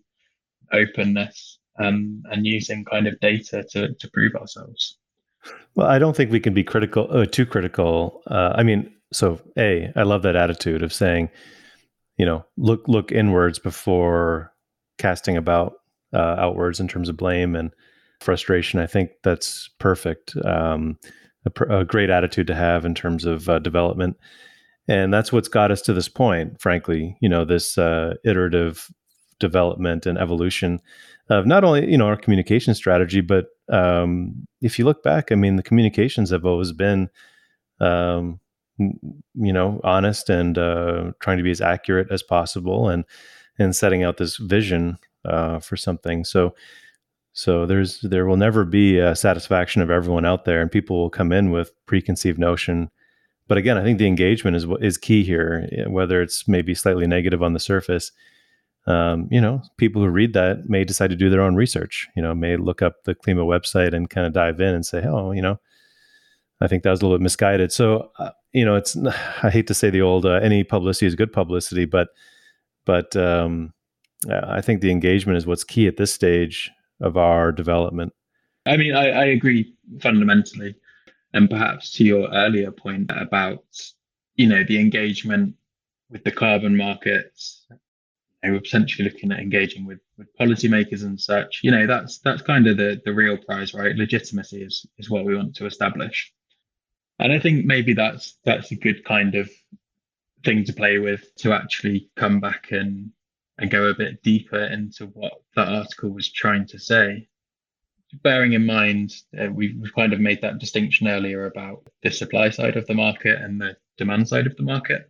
[0.72, 4.98] openness um, and using kind of data to to prove ourselves.
[5.76, 8.22] Well i don't think we can be critical uh, too critical.
[8.28, 11.30] Uh, i mean so a i love that attitude of saying
[12.18, 14.54] you know look look inwards before
[14.98, 15.76] casting about
[16.14, 17.72] uh, outwards in terms of blame and
[18.22, 18.80] frustration.
[18.80, 20.36] I think that's perfect.
[20.46, 20.98] Um,
[21.46, 24.18] a, a, great attitude to have in terms of uh, development,
[24.88, 26.60] and that's what's got us to this point.
[26.60, 28.92] Frankly, you know, this uh, iterative
[29.40, 30.82] development and evolution
[31.30, 35.36] of not only you know our communication strategy, but um, if you look back, I
[35.36, 37.10] mean, the communications have always been.
[37.80, 38.40] Um,
[38.80, 43.04] you know, honest and uh, trying to be as accurate as possible, and
[43.58, 46.24] and setting out this vision uh, for something.
[46.24, 46.56] So,
[47.34, 51.10] so there's there will never be a satisfaction of everyone out there, and people will
[51.10, 52.90] come in with preconceived notion.
[53.48, 55.68] But again, I think the engagement is is key here.
[55.72, 58.12] Eh, whether it's maybe slightly negative on the surface,
[58.88, 62.08] um, you know, people who read that may decide to do their own research.
[62.16, 65.04] You know, may look up the Klima website and kind of dive in and say,
[65.06, 65.60] oh, you know,
[66.62, 67.72] I think that was a little bit misguided.
[67.72, 68.98] So, uh, you know, it's
[69.44, 72.10] I hate to say the old uh, any publicity is good publicity, but
[72.86, 73.74] but um,
[74.30, 76.72] I think the engagement is what's key at this stage
[77.02, 78.14] of our development.
[78.66, 80.76] I mean, I, I agree fundamentally.
[81.34, 83.64] And perhaps to your earlier point about,
[84.36, 85.56] you know, the engagement
[86.10, 87.66] with the carbon markets,
[88.43, 91.62] know, we're potentially looking at engaging with, with policymakers and such.
[91.64, 93.95] You know, that's that's kind of the, the real prize, right?
[93.95, 96.32] Legitimacy is is what we want to establish.
[97.20, 99.50] And I think maybe that's that's a good kind of
[100.43, 103.12] thing to play with to actually come back and
[103.60, 107.28] and go a bit deeper into what that article was trying to say.
[108.24, 112.78] Bearing in mind, uh, we've, kind of made that distinction earlier about the supply side
[112.78, 115.10] of the market and the demand side of the market.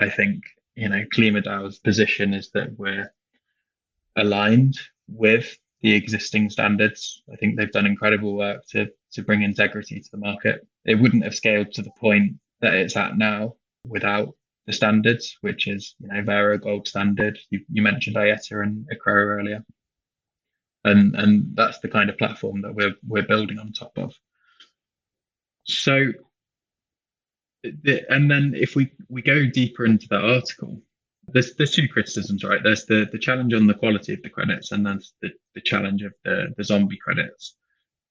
[0.00, 0.42] I think,
[0.74, 3.12] you know, KlimaDAO's position is that we're
[4.16, 4.78] aligned
[5.08, 7.22] with the existing standards.
[7.32, 10.66] I think they've done incredible work to to bring integrity to the market.
[10.84, 13.54] It wouldn't have scaled to the point that it's at now
[13.86, 14.34] without
[14.66, 17.38] the standards, which is you know Verra gold standard.
[17.50, 19.64] You, you mentioned IETA and ICROA earlier,
[20.84, 24.14] and and that's the kind of platform that we're we're building on top of.
[25.64, 26.12] So,
[27.62, 30.80] the, and then if we we go deeper into the article,
[31.28, 32.62] there's there's two criticisms, right?
[32.62, 36.02] There's the the challenge on the quality of the credits, and then the the challenge
[36.02, 37.56] of the the zombie credits.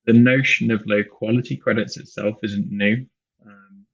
[0.06, 3.06] The notion of low quality credits itself isn't new.
[3.46, 3.86] Um,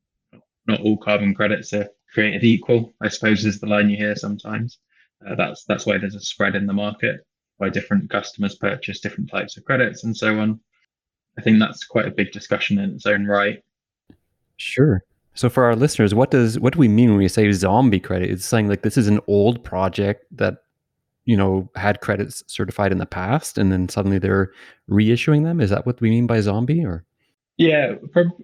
[0.66, 4.80] not all carbon credits are created equal, I suppose is the line you hear sometimes.
[5.26, 7.26] Uh, that's that's why there's a spread in the market,
[7.58, 10.60] why different customers purchase different types of credits and so on.
[11.38, 13.64] I think that's quite a big discussion in its own right.
[14.58, 15.04] Sure.
[15.36, 18.30] So for our listeners, what does what do we mean when we say zombie credit?
[18.30, 20.64] It's saying like this is an old project that
[21.26, 24.52] you know had credits certified in the past and then suddenly they're
[24.90, 25.62] reissuing them.
[25.62, 27.06] Is that what we mean by zombie or
[27.60, 27.96] yeah,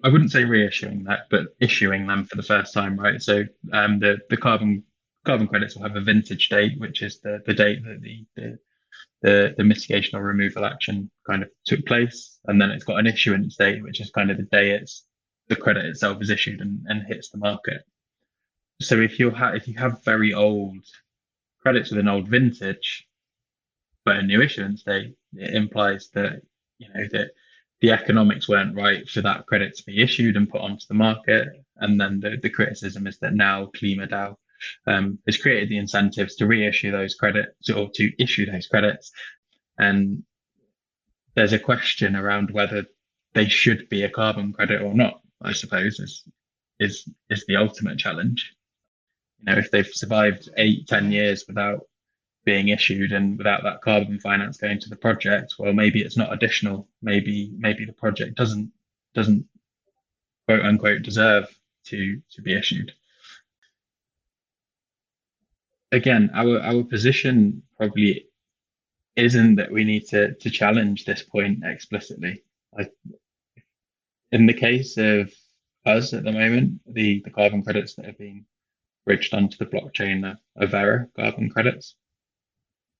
[0.04, 3.20] I wouldn't say reissuing that, but issuing them for the first time, right?
[3.20, 4.84] So um, the the carbon
[5.24, 8.58] carbon credits will have a vintage date, which is the the date that the the,
[9.22, 12.38] the, the mitigation or removal action kind of took place.
[12.44, 15.06] And then it's got an issuance date, which is kind of the day it's
[15.48, 17.84] the credit itself is issued and, and hits the market.
[18.82, 20.84] So if you have if you have very old
[21.62, 23.08] credits with an old vintage,
[24.04, 26.42] but a new issuance date, it implies that
[26.76, 27.30] you know that
[27.80, 31.48] the economics weren't right for that credit to be issued and put onto the market.
[31.76, 34.36] And then the, the criticism is that now KlimaDAO
[34.86, 39.12] um, has created the incentives to reissue those credits or to issue those credits.
[39.78, 40.22] And
[41.34, 42.86] there's a question around whether
[43.34, 46.24] they should be a carbon credit or not, I suppose, is
[46.80, 48.54] is is the ultimate challenge.
[49.38, 51.80] You know, if they've survived eight, ten years without
[52.46, 56.32] being issued and without that carbon finance going to the project, well, maybe it's not
[56.32, 56.88] additional.
[57.02, 58.72] Maybe maybe the project doesn't
[59.14, 59.44] doesn't
[60.46, 61.44] quote unquote deserve
[61.86, 62.92] to to be issued.
[65.92, 68.28] Again, our our position probably
[69.16, 72.42] isn't that we need to to challenge this point explicitly.
[74.32, 75.32] In the case of
[75.84, 78.46] us at the moment, the the carbon credits that have been
[79.04, 81.96] bridged onto the blockchain are, are Verra carbon credits.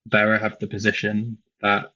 [0.07, 1.91] Verra have the position that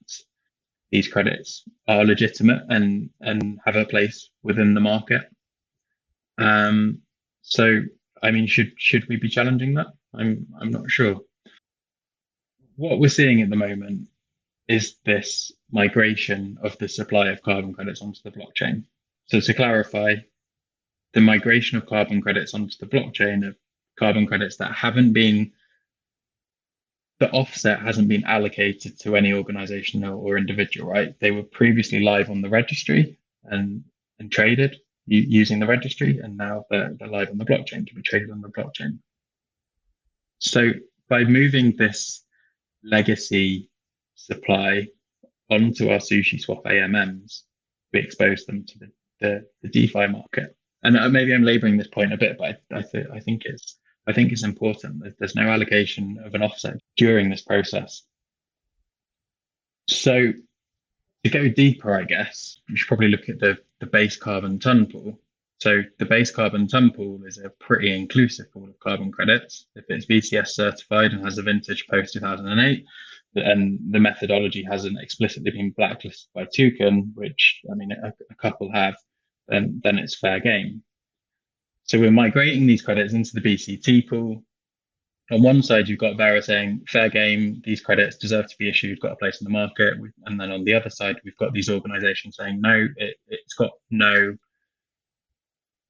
[0.91, 5.23] these credits are legitimate and and have a place within the market.
[6.37, 6.99] Um,
[7.41, 7.81] so,
[8.21, 9.87] I mean, should should we be challenging that?
[10.13, 11.21] I'm I'm not sure.
[12.75, 14.07] What we're seeing at the moment
[14.67, 18.83] is this migration of the supply of carbon credits onto the blockchain.
[19.27, 20.15] So to clarify,
[21.13, 23.55] the migration of carbon credits onto the blockchain of
[23.97, 25.51] carbon credits that haven't been
[27.21, 31.13] the offset hasn't been allocated to any organization or individual, right?
[31.19, 33.83] They were previously live on the registry and
[34.17, 38.01] and traded using the registry, and now they're, they're live on the blockchain to be
[38.01, 38.97] traded on the blockchain.
[40.39, 40.71] So
[41.09, 42.23] by moving this
[42.83, 43.69] legacy
[44.15, 44.87] supply
[45.51, 47.43] onto our SushiSwap AMMs,
[47.93, 50.55] we expose them to the, the, the DeFi market.
[50.83, 53.43] And uh, maybe I'm laboring this point a bit, but I, I, th- I think
[53.45, 58.03] it's I think it's important that there's no allocation of an offset during this process.
[59.87, 60.33] So
[61.23, 64.87] to go deeper, I guess, we should probably look at the, the base carbon ton
[64.87, 65.19] pool.
[65.59, 69.67] So the base carbon ton pool is a pretty inclusive pool of carbon credits.
[69.75, 72.85] If it's VCS certified and has a vintage post 2008,
[73.35, 78.71] and the methodology hasn't explicitly been blacklisted by Toucan, which I mean a, a couple
[78.71, 78.95] have,
[79.47, 80.83] then then it's fair game.
[81.83, 84.43] So we're migrating these credits into the BCT pool.
[85.31, 88.99] On one side, you've got Verra saying, fair game, these credits deserve to be issued,
[88.99, 89.97] got a place in the market.
[90.25, 93.71] And then on the other side, we've got these organizations saying, no, it, it's got
[93.89, 94.35] no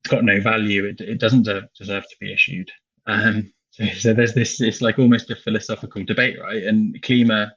[0.04, 0.86] it's got no value.
[0.86, 2.72] It, it doesn't deserve to be issued.
[3.06, 6.64] Um, so, so there's this, it's like almost a philosophical debate, right?
[6.64, 7.52] And Klima,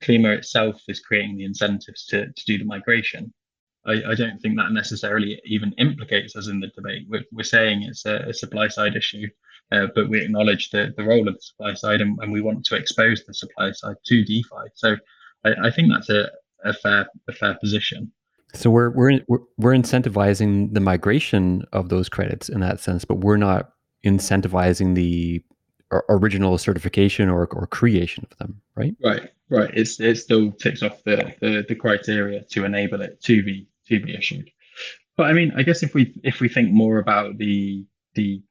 [0.00, 3.32] Klima itself is creating the incentives to, to do the migration.
[3.86, 7.06] I, I, don't think that necessarily even implicates us in the debate.
[7.08, 9.26] We're, we're saying it's a, a, supply side issue,
[9.72, 12.64] uh, but we acknowledge the, the role of the supply side and, and, we want
[12.66, 14.70] to expose the supply side to DeFi.
[14.74, 14.96] So
[15.44, 16.28] I, I think that's a,
[16.64, 18.12] a, fair a fair position.
[18.54, 23.16] So we're, we're we're we're incentivizing the migration of those credits in that sense, but
[23.16, 23.72] we're not
[24.04, 25.42] incentivizing the
[25.90, 28.94] original certification or, or creation of them, right?
[29.02, 29.70] Right, right.
[29.74, 34.00] It's it still ticks off the, the the criteria to enable it to be to
[34.00, 34.50] be issued.
[35.16, 37.84] But I mean, I guess if we if we think more about the
[38.14, 38.42] the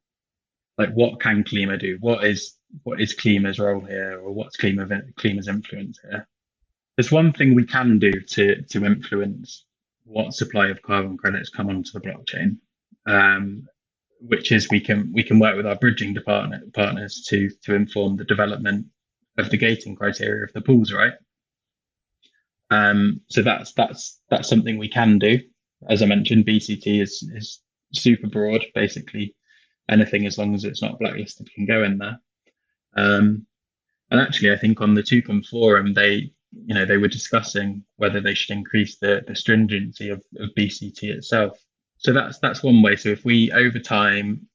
[0.77, 1.97] like what can Klima do?
[1.99, 6.27] What is what is Klima's role here, or what's Klima Klima's influence here?
[6.95, 9.65] There's one thing we can do to to influence
[10.03, 12.57] what supply of carbon credits come onto the blockchain,
[13.05, 13.67] um,
[14.19, 18.15] which is we can we can work with our bridging department partners to to inform
[18.15, 18.85] the development
[19.37, 21.13] of the gating criteria of the pools, right?
[22.69, 25.39] Um, so that's that's that's something we can do.
[25.89, 27.61] As I mentioned, BCT is is
[27.93, 28.65] super broad.
[28.73, 29.35] Basically,
[29.89, 32.19] anything as long as it's not blacklisted can go in there.
[32.95, 33.45] Um,
[34.09, 36.31] and actually, I think on the Toucan forum, they
[36.65, 41.03] you know they were discussing whether they should increase the the stringency of, of BCT
[41.03, 41.57] itself.
[41.97, 42.95] So that's that's one way.
[42.95, 44.47] So if we over time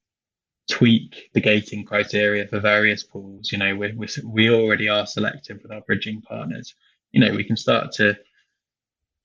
[0.69, 5.59] tweak the gating criteria for various pools, you know, we we we already are selective
[5.61, 6.73] with our bridging partners.
[7.11, 8.17] You know, we can start to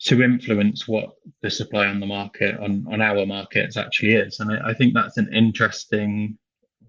[0.01, 1.11] to influence what
[1.43, 4.95] the supply on the market on on our markets actually is, and I, I think
[4.95, 6.39] that's an interesting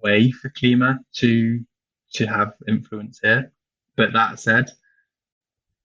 [0.03, 1.63] way for Klima to
[2.13, 3.51] to have influence here.
[3.95, 4.71] But that said,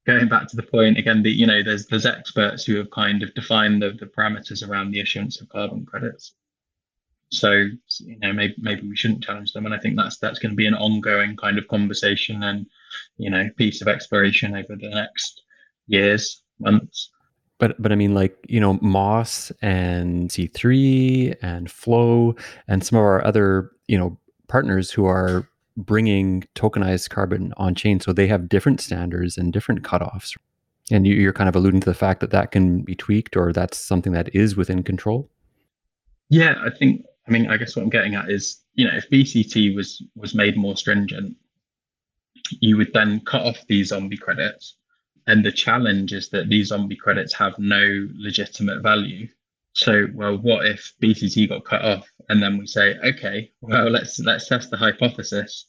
[0.06, 3.22] going back to the point again that you know there's there's experts who have kind
[3.22, 6.34] of defined the, the parameters around the issuance of carbon credits
[7.30, 7.50] So
[8.00, 10.56] you know maybe maybe we shouldn't challenge them, and I think that's that's going to
[10.56, 12.66] be an ongoing kind of conversation and
[13.18, 15.42] you know piece of exploration over the next
[15.86, 17.10] years, months.
[17.58, 22.34] But but I mean, like you know, Moss and C3 and Flow
[22.68, 28.00] and some of our other you know partners who are bringing tokenized carbon on chain,
[28.00, 30.36] so they have different standards and different cutoffs.
[30.90, 33.52] And you, you're kind of alluding to the fact that that can be tweaked, or
[33.52, 35.30] that's something that is within control.
[36.28, 37.04] Yeah, I think.
[37.26, 40.34] I mean, I guess what I'm getting at is, you know, if BCT was was
[40.34, 41.36] made more stringent,
[42.60, 44.76] you would then cut off these zombie credits
[45.26, 49.28] and the challenge is that these zombie credits have no legitimate value.
[49.72, 54.18] So, well, what if BCT got cut off, and then we say, okay, well, let's
[54.20, 55.66] let's test the hypothesis.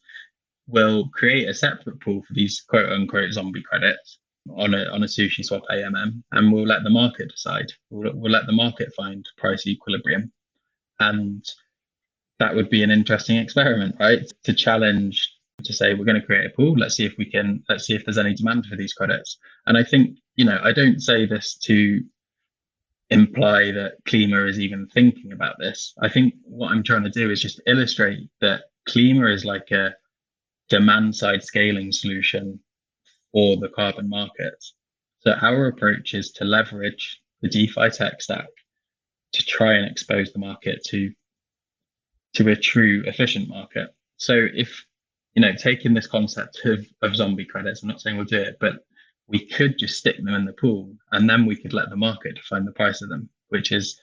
[0.67, 4.19] We'll create a separate pool for these quote unquote zombie credits
[4.55, 7.71] on a on a SushiSwap AMM, and we'll let the market decide.
[7.89, 10.31] We'll, we'll let the market find price equilibrium,
[10.99, 11.43] and
[12.39, 14.21] that would be an interesting experiment, right?
[14.43, 17.63] To challenge to say we're going to create a pool let's see if we can
[17.69, 19.37] let's see if there's any demand for these credits
[19.67, 22.03] and i think you know i don't say this to
[23.09, 25.93] imply that Klima is even thinking about this.
[26.01, 29.93] I think what i'm trying to do is just illustrate that Klima is like a
[30.69, 32.59] demand side scaling solution
[33.31, 34.55] for the carbon market.
[35.19, 38.47] So our approach is to leverage the defi tech stack
[39.33, 41.11] to try and expose the market to
[42.33, 43.89] to a true efficient market.
[44.17, 44.85] So if
[45.35, 48.57] you know, taking this concept of, of zombie credits, I'm not saying we'll do it,
[48.59, 48.85] but
[49.27, 52.35] we could just stick them in the pool and then we could let the market
[52.35, 53.99] define the price of them, which is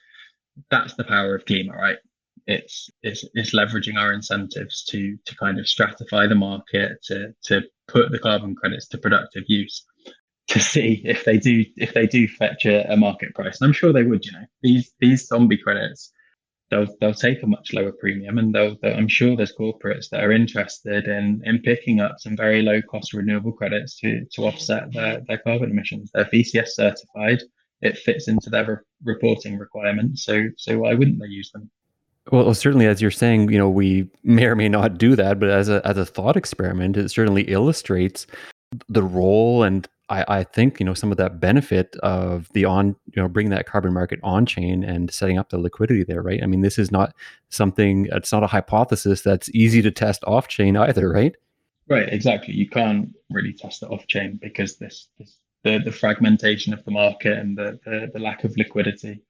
[0.70, 1.98] that's the power of Klima, right?
[2.46, 7.62] It's it's it's leveraging our incentives to to kind of stratify the market, to to
[7.86, 9.84] put the carbon credits to productive use,
[10.48, 13.60] to see if they do if they do fetch a, a market price.
[13.60, 14.44] And I'm sure they would, you know.
[14.62, 16.12] These these zombie credits
[16.72, 20.24] they'll they'll take a much lower premium, and they'll, they'll, I'm sure there's corporates that
[20.24, 24.92] are interested in in picking up some very low cost renewable credits to to offset
[24.92, 26.10] their their carbon emissions.
[26.12, 27.42] They're VCS certified.
[27.82, 30.24] It fits into their re- reporting requirements.
[30.24, 31.70] So so why wouldn't they use them?
[32.30, 35.50] Well, certainly, as you're saying, you know, we may or may not do that, but
[35.50, 38.26] as a as a thought experiment, it certainly illustrates
[38.88, 42.96] the role and I, I think you know some of that benefit of the on
[43.14, 46.42] you know bringing that carbon market on chain and setting up the liquidity there, right?
[46.42, 47.14] I mean, this is not
[47.48, 48.08] something.
[48.12, 51.34] It's not a hypothesis that's easy to test off chain either, right?
[51.88, 52.54] Right, exactly.
[52.54, 56.90] You can't really test it off chain because this, this the the fragmentation of the
[56.90, 59.22] market and the the, the lack of liquidity.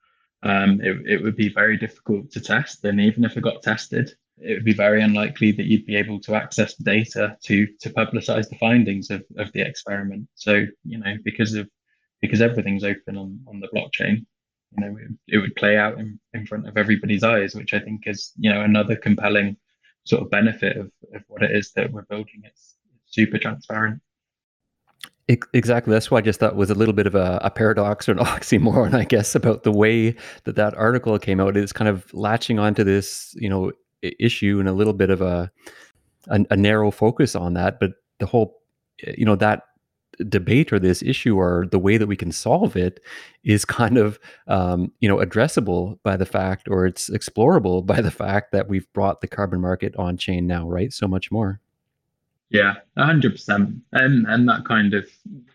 [0.45, 4.15] Um, it, it would be very difficult to test, and even if it got tested,
[4.45, 7.91] it would be very unlikely that you'd be able to access the data to to
[7.91, 10.29] publicize the findings of, of the experiment.
[10.35, 11.69] So you know because of
[12.21, 14.25] because everything's open on on the blockchain,
[14.77, 17.81] you know it, it would play out in, in front of everybody's eyes, which I
[17.81, 19.57] think is you know another compelling
[20.05, 22.43] sort of benefit of, of what it is that we're building.
[22.45, 22.77] It's
[23.07, 24.01] super transparent.
[25.29, 25.93] Exactly.
[25.93, 28.19] That's why I just thought was a little bit of a, a, paradox or an
[28.27, 31.57] oxymoron, I guess, about the way that that article came out.
[31.57, 33.73] Is kind of latching onto this, you know,
[34.03, 35.51] issue and a little bit of a,
[36.29, 38.61] a, a narrow focus on that but the whole
[39.17, 39.63] you know that
[40.29, 43.01] debate or this issue or the way that we can solve it
[43.45, 48.11] is kind of um, you know addressable by the fact or it's explorable by the
[48.11, 50.93] fact that we've brought the carbon market on chain now right?
[50.93, 51.61] So much more.
[52.51, 55.09] Yeah 100% and and that kind of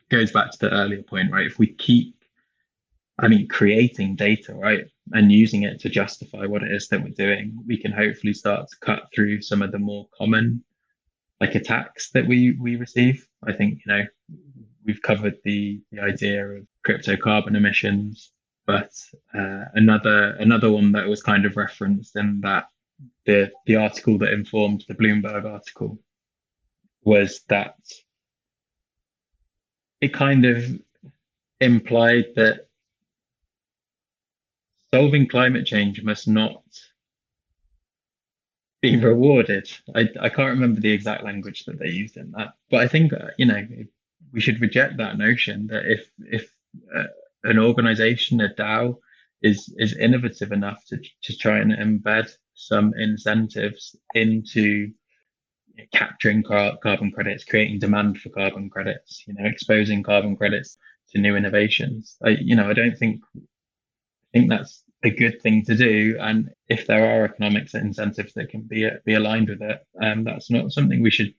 [0.10, 1.46] goes back to the earlier point right?
[1.46, 2.18] If we keep
[3.20, 7.10] I mean, creating data, right, and using it to justify what it is that we're
[7.10, 10.64] doing, we can hopefully start to cut through some of the more common,
[11.40, 13.28] like attacks that we we receive.
[13.46, 14.06] I think you know
[14.86, 18.32] we've covered the the idea of crypto carbon emissions,
[18.66, 18.92] but
[19.34, 22.66] uh, another another one that was kind of referenced in that
[23.26, 26.00] the the article that informed the Bloomberg article
[27.04, 27.76] was that
[30.02, 30.64] it kind of
[31.60, 32.67] implied that
[34.94, 36.64] solving climate change must not
[38.82, 39.70] be rewarded.
[39.96, 43.14] I, I can't remember the exact language that they used in that, but I think
[43.14, 43.66] uh, you know
[44.32, 46.52] we should reject that notion that if if
[46.96, 47.06] uh,
[47.44, 48.98] an organization, a DAO,
[49.42, 54.92] is is innovative enough to to try and embed some incentives into
[55.94, 60.78] capturing car- carbon credits, creating demand for carbon credits, you know, exposing carbon credits
[61.10, 62.18] to new innovations.
[62.24, 63.22] I, you know, I don't think
[64.38, 66.18] think that's a good thing to do.
[66.20, 70.50] And if there are economics incentives that can be be aligned with it, um, that's
[70.50, 71.34] not something we should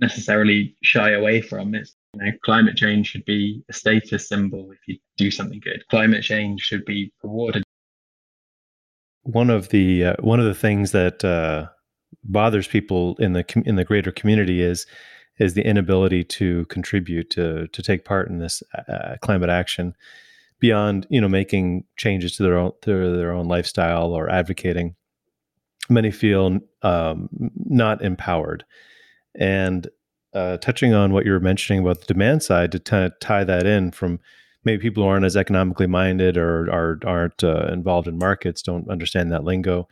[0.00, 1.74] necessarily shy away from.
[1.74, 5.84] It's you know, climate change should be a status symbol if you do something good.
[5.90, 7.64] Climate change should be rewarded.
[9.22, 11.66] one of the uh, one of the things that uh,
[12.24, 14.86] bothers people in the in the greater community is
[15.38, 19.94] is the inability to contribute to to take part in this uh, climate action
[20.60, 24.94] beyond you know making changes to their own to their own lifestyle or advocating
[25.88, 28.64] many feel um, not empowered
[29.34, 29.88] and
[30.34, 33.44] uh, touching on what you were mentioning about the demand side to kind of tie
[33.44, 34.20] that in from
[34.64, 38.90] maybe people who aren't as economically minded or are, aren't uh, involved in markets don't
[38.90, 39.88] understand that lingo.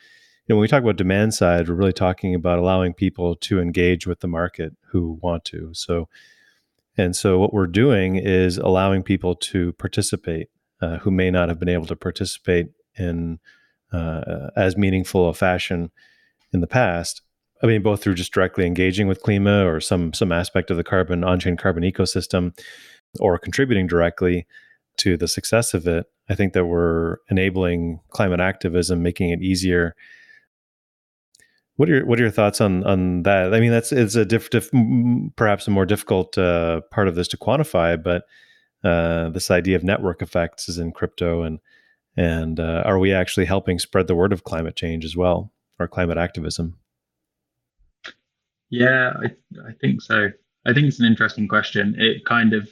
[0.46, 3.60] You know, when we talk about demand side, we're really talking about allowing people to
[3.60, 5.70] engage with the market who want to.
[5.72, 6.08] So,
[6.96, 10.50] and so what we're doing is allowing people to participate
[10.80, 12.68] uh, who may not have been able to participate
[12.98, 13.38] in
[13.92, 15.90] uh, as meaningful a fashion
[16.52, 17.22] in the past.
[17.62, 20.84] I mean, both through just directly engaging with Klima or some some aspect of the
[20.84, 22.58] carbon on-chain carbon ecosystem,
[23.18, 24.46] or contributing directly
[24.98, 26.06] to the success of it.
[26.28, 29.94] I think that we're enabling climate activism, making it easier.
[31.76, 33.54] What are your What are your thoughts on on that?
[33.54, 34.70] I mean, that's it's a diff, diff
[35.36, 38.24] perhaps a more difficult uh, part of this to quantify, but
[38.84, 41.60] uh, this idea of network effects is in crypto, and
[42.16, 45.88] and uh, are we actually helping spread the word of climate change as well, or
[45.88, 46.78] climate activism?
[48.70, 49.26] Yeah, I
[49.68, 50.30] I think so.
[50.66, 51.94] I think it's an interesting question.
[51.98, 52.68] It kind of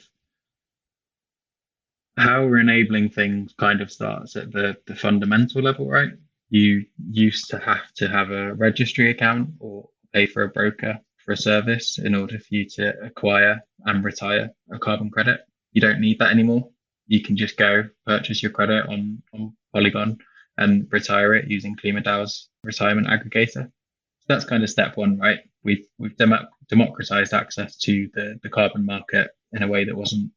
[2.17, 6.11] how we're enabling things kind of starts at the, the fundamental level, right?
[6.49, 11.33] You used to have to have a registry account or pay for a broker for
[11.33, 15.41] a service in order for you to acquire and retire a carbon credit.
[15.75, 16.69] You don't need that anymore.
[17.05, 20.17] You can just go purchase your credit on, on Polygon
[20.57, 23.65] and retire it using KlimaDAO's retirement aggregator.
[23.65, 25.41] So that's kind of step one, right?
[25.63, 26.17] We've we've
[26.69, 30.31] democratized access to the, the carbon market in a way that wasn't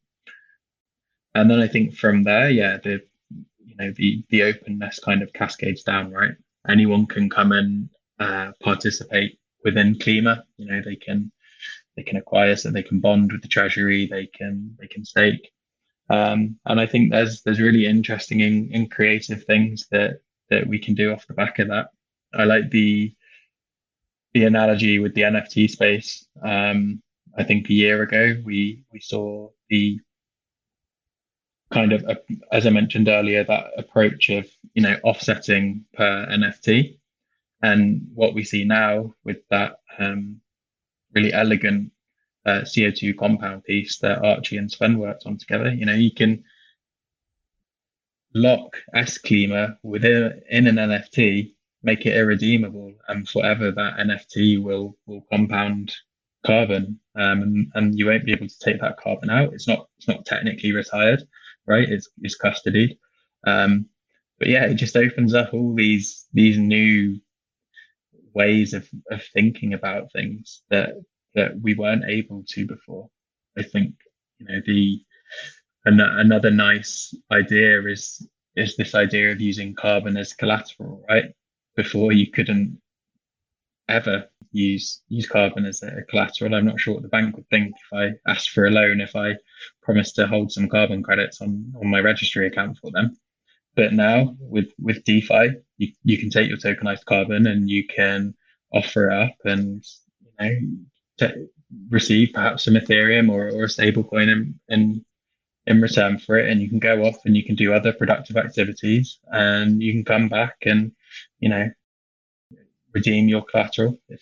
[1.35, 3.01] and then I think from there, yeah, the
[3.63, 6.33] you know the the openness kind of cascades down, right?
[6.67, 10.43] Anyone can come and uh, participate within Klima.
[10.57, 11.31] You know, they can
[11.99, 15.51] they can acquire, so they can bond with the treasury, they can they can stake,
[16.09, 20.95] um, and I think there's there's really interesting and, creative things that that we can
[20.95, 21.89] do off the back of that.
[22.33, 23.13] I like the
[24.33, 26.25] the analogy with the NFT space.
[26.41, 27.01] Um,
[27.37, 29.99] I think a year ago we we saw the
[31.71, 32.03] kind of,
[32.51, 36.97] as I mentioned earlier, that approach of you know offsetting per NFT,
[37.61, 40.39] and what we see now with that um,
[41.13, 41.91] really elegant
[42.45, 45.73] uh, CO2 compound piece that Archie and Sven worked on together.
[45.73, 46.43] You know, you can
[48.33, 51.53] lock S Klima within in an NFT,
[51.83, 55.93] make it irredeemable, and forever that NFT will will compound
[56.45, 59.53] carbon, um, and, and you won't be able to take that carbon out.
[59.53, 61.23] It's not it's not technically retired,
[61.65, 61.89] right?
[61.89, 62.97] It's is custodied.
[63.45, 63.87] Um,
[64.37, 67.19] but yeah, it just opens up all these these new
[68.33, 70.91] ways of, of thinking about things that
[71.35, 73.09] that we weren't able to before.
[73.57, 73.95] I think
[74.39, 75.03] you know the
[75.85, 81.31] an, another nice idea is is this idea of using carbon as collateral, right?
[81.75, 82.79] Before you couldn't
[83.87, 86.55] ever use use carbon as a collateral.
[86.55, 89.15] I'm not sure what the bank would think if I asked for a loan if
[89.15, 89.35] I
[89.81, 93.17] promised to hold some carbon credits on on my registry account for them.
[93.79, 98.35] But now with with DeFi, you, you can take your tokenized carbon and you can
[98.73, 99.81] offer it up and
[100.19, 100.59] you know
[101.17, 101.47] t-
[101.89, 105.05] receive perhaps some Ethereum or, or a stable coin in, in
[105.65, 106.49] in return for it.
[106.51, 110.03] And you can go off and you can do other productive activities and you can
[110.03, 110.91] come back and
[111.39, 111.69] you know
[112.93, 114.21] redeem your collateral if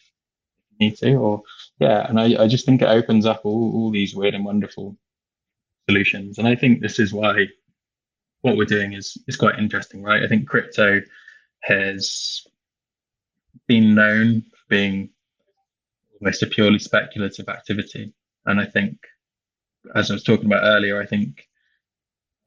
[0.69, 1.41] you need to or
[1.79, 2.05] yeah.
[2.07, 4.95] And I, I just think it opens up all, all these weird and wonderful
[5.89, 6.37] solutions.
[6.37, 7.47] And i think this is why
[8.47, 10.23] what we're doing is is quite interesting right?
[10.23, 11.01] I think crypto
[11.61, 12.45] has
[13.67, 15.09] been known for being
[16.21, 18.13] almost a purely speculative activity.
[18.45, 18.97] And i think
[19.95, 21.47] as i was talking about earlier i think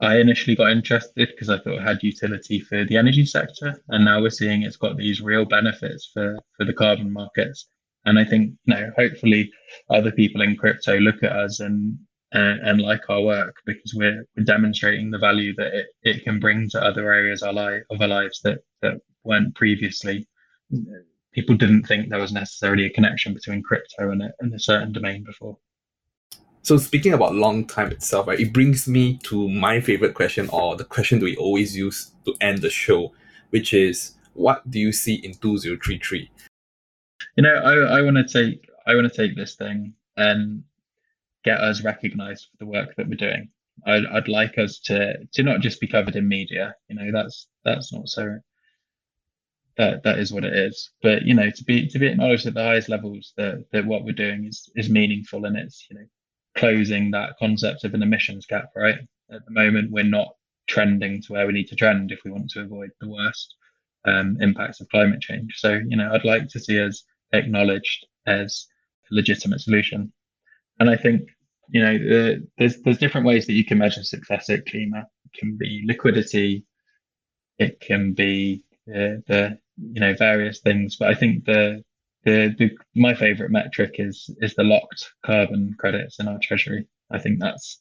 [0.01, 4.05] I initially got interested because I thought it had utility for the energy sector, and
[4.05, 7.67] now we're seeing it's got these real benefits for for the carbon markets.
[8.07, 9.53] And I think, you know, hopefully
[9.91, 11.99] other people in crypto look at us and
[12.33, 16.39] and, and like our work because we're, we're demonstrating the value that it, it can
[16.39, 20.27] bring to other areas of our, of our lives that, that weren't previously.
[21.33, 24.93] People didn't think there was necessarily a connection between crypto and a, and a certain
[24.93, 25.57] domain before.
[26.63, 30.77] So speaking about long time itself, right, it brings me to my favorite question or
[30.77, 33.13] the question that we always use to end the show,
[33.51, 36.31] which is what do you see in 2033?
[37.37, 40.63] You know, I, I want to take I want to take this thing and
[41.45, 43.49] get us recognized for the work that we're doing.
[43.87, 46.75] I'd, I'd like us to to not just be covered in media.
[46.89, 48.39] You know, that's that's not so
[49.77, 50.91] that that is what it is.
[51.03, 54.05] But you know, to be to be acknowledged at the highest levels that that what
[54.05, 56.07] we're doing is is meaningful and it's you know
[56.57, 58.71] closing that concept of an emissions gap.
[58.77, 58.99] Right
[59.33, 60.35] at the moment, we're not
[60.67, 63.55] trending to where we need to trend if we want to avoid the worst
[64.05, 65.55] um, impacts of climate change.
[65.57, 68.67] So you know, I'd like to see us acknowledged as
[69.11, 70.13] a legitimate solution.
[70.81, 71.29] And I think
[71.69, 75.03] you know the, there's there's different ways that you can measure success at Klima.
[75.03, 76.65] It can be liquidity,
[77.59, 80.97] it can be the, the you know various things.
[80.97, 81.85] But I think the
[82.25, 86.87] the, the my favorite metric is is the locked carbon credits in our treasury.
[87.11, 87.81] I think that's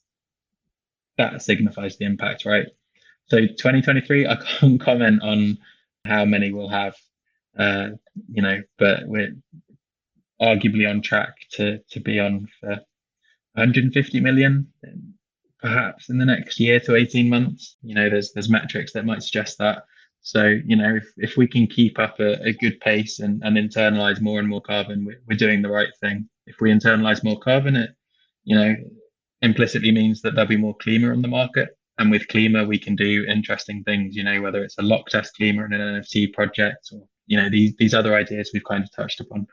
[1.18, 2.68] that signifies the impact, right?
[3.28, 5.58] So 2023, I can't comment on
[6.06, 6.95] how many we'll have,
[7.58, 7.89] uh,
[8.32, 9.36] you know, but we're
[10.41, 12.80] arguably on track to to be on for
[13.54, 14.68] 150 million,
[15.62, 17.78] perhaps in the next year to 18 months.
[17.82, 19.84] You know, there's there's metrics that might suggest that.
[20.22, 23.58] So, you know, if, if we can keep up a, a good pace and, and
[23.58, 26.30] internalize more and more carbon, we're, we're doing the right thing.
[26.45, 27.91] If we internalize more carbon, it,
[28.43, 28.76] you know,
[29.41, 31.70] implicitly means that there'll be more Klima on the market.
[31.97, 35.34] And with Klima, we can do interesting things, you know, whether it's a lock test
[35.39, 38.91] Klima and an NFT project or, you know, these, these other ideas we've kind of
[38.93, 39.47] touched upon.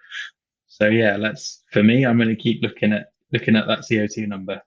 [0.66, 3.07] So yeah, let's, for me, I'm going to keep looking at,
[3.37, 4.62] looking at that CO2 number.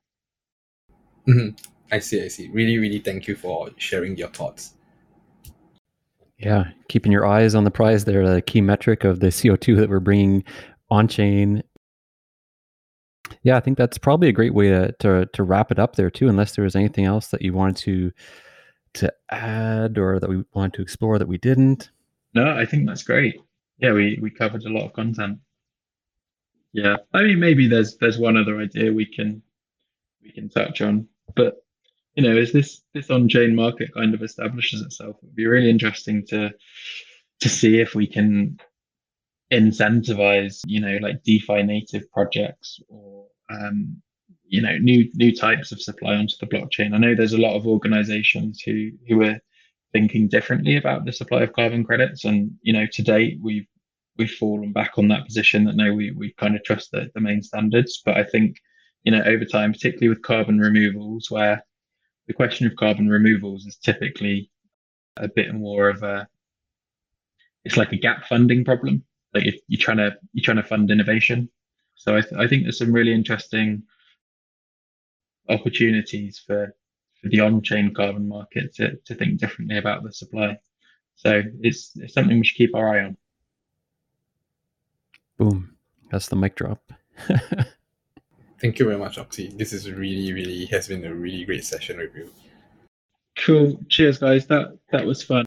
[1.27, 1.55] Mm-hmm.
[1.91, 2.49] I see, I see.
[2.49, 4.75] Really, really thank you for sharing your thoughts.
[6.37, 9.89] Yeah, keeping your eyes on the prize there, the key metric of the CO2 that
[9.89, 10.43] we're bringing
[10.89, 11.63] on chain.
[13.43, 16.09] Yeah, I think that's probably a great way to, to, to wrap it up there
[16.09, 16.29] too.
[16.29, 18.11] Unless there was anything else that you wanted to
[18.91, 21.91] to add or that we wanted to explore that we didn't.
[22.33, 23.39] No, I think that's great.
[23.77, 25.39] Yeah, we we covered a lot of content.
[26.73, 29.41] Yeah, I mean maybe there's there's one other idea we can
[30.23, 31.57] we can touch on, but
[32.15, 36.25] you know, as this this on-chain market kind of establishes itself, it'd be really interesting
[36.27, 36.51] to
[37.41, 38.59] to see if we can
[39.51, 44.01] incentivize, you know, like DeFi native projects or um,
[44.47, 46.93] you know, new new types of supply onto the blockchain.
[46.93, 49.39] I know there's a lot of organizations who who are
[49.93, 53.67] thinking differently about the supply of carbon credits, and you know, to date we've
[54.19, 57.21] we've fallen back on that position that no, we we kind of trust the, the
[57.21, 58.01] main standards.
[58.05, 58.57] But I think
[59.03, 61.65] you know, over time, particularly with carbon removals, where
[62.27, 64.51] the question of carbon removals is typically
[65.17, 66.27] a bit more of a
[67.65, 69.03] it's like a gap funding problem.
[69.33, 71.49] Like if you're trying to you're trying to fund innovation.
[71.95, 73.83] So i, th- I think there's some really interesting
[75.49, 76.73] opportunities for
[77.21, 80.57] for the on-chain carbon market to, to think differently about the supply.
[81.15, 83.17] So it's, it's something we should keep our eye on
[85.39, 85.75] boom
[86.11, 86.93] that's the mic drop
[88.59, 89.47] Thank you very much, Oxy.
[89.55, 92.29] This is really, really has been a really great session with you.
[93.37, 93.79] Cool.
[93.87, 94.47] Cheers, guys.
[94.47, 95.45] That that was fun.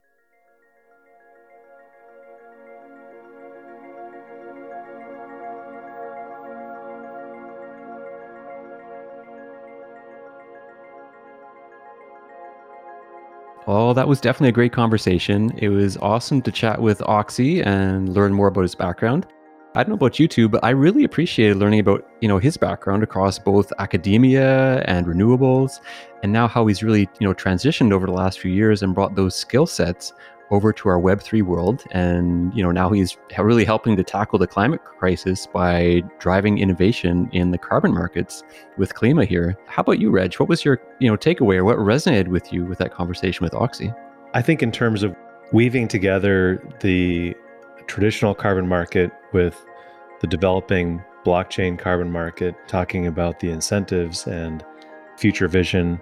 [13.67, 15.51] Well, that was definitely a great conversation.
[15.57, 19.27] It was awesome to chat with Oxy and learn more about his background.
[19.75, 22.57] I don't know about you two, but I really appreciated learning about you know his
[22.57, 25.79] background across both academia and renewables,
[26.21, 29.15] and now how he's really you know transitioned over the last few years and brought
[29.15, 30.13] those skill sets
[30.51, 34.37] over to our Web three world, and you know now he's really helping to tackle
[34.37, 38.43] the climate crisis by driving innovation in the carbon markets
[38.77, 39.57] with Klima here.
[39.65, 40.35] How about you, Reg?
[40.35, 43.55] What was your you know takeaway or what resonated with you with that conversation with
[43.55, 43.91] Oxy?
[44.35, 45.15] I think in terms of
[45.51, 47.35] weaving together the
[47.87, 49.65] traditional carbon market with
[50.21, 54.63] the developing blockchain carbon market, talking about the incentives and
[55.17, 56.01] future vision,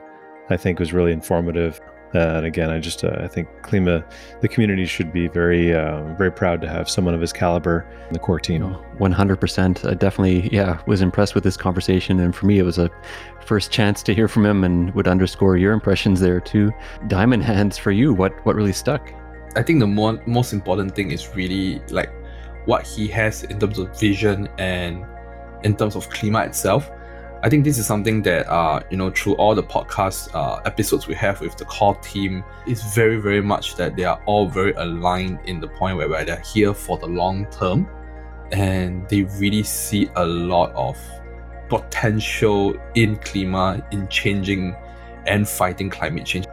[0.50, 1.80] I think was really informative.
[2.14, 4.04] Uh, and again, I just uh, I think Klima,
[4.42, 8.14] the community should be very uh, very proud to have someone of his caliber in
[8.14, 8.64] the core team.
[8.98, 9.86] One hundred percent.
[9.86, 12.90] I definitely yeah was impressed with this conversation, and for me it was a
[13.46, 16.72] first chance to hear from him, and would underscore your impressions there too.
[17.08, 18.14] DiamondHands for you.
[18.14, 19.14] What what really stuck?
[19.56, 22.12] I think the more, most important thing is really like
[22.66, 25.06] what he has in terms of vision and
[25.64, 26.90] in terms of Klima itself.
[27.44, 31.08] I think this is something that uh, you know through all the podcast uh, episodes
[31.08, 34.74] we have with the core team is very very much that they are all very
[34.74, 37.88] aligned in the point where, where they're here for the long term
[38.52, 40.98] and they really see a lot of
[41.68, 44.76] potential in Klima in changing
[45.26, 46.46] and fighting climate change.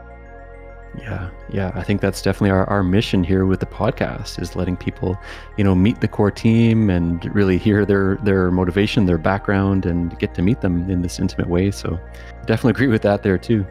[1.01, 1.73] Yeah, yeah.
[1.75, 5.19] I think that's definitely our, our mission here with the podcast is letting people,
[5.57, 10.19] you know, meet the core team and really hear their their motivation, their background, and
[10.19, 11.71] get to meet them in this intimate way.
[11.71, 11.99] So
[12.47, 13.67] definitely agree with that there too.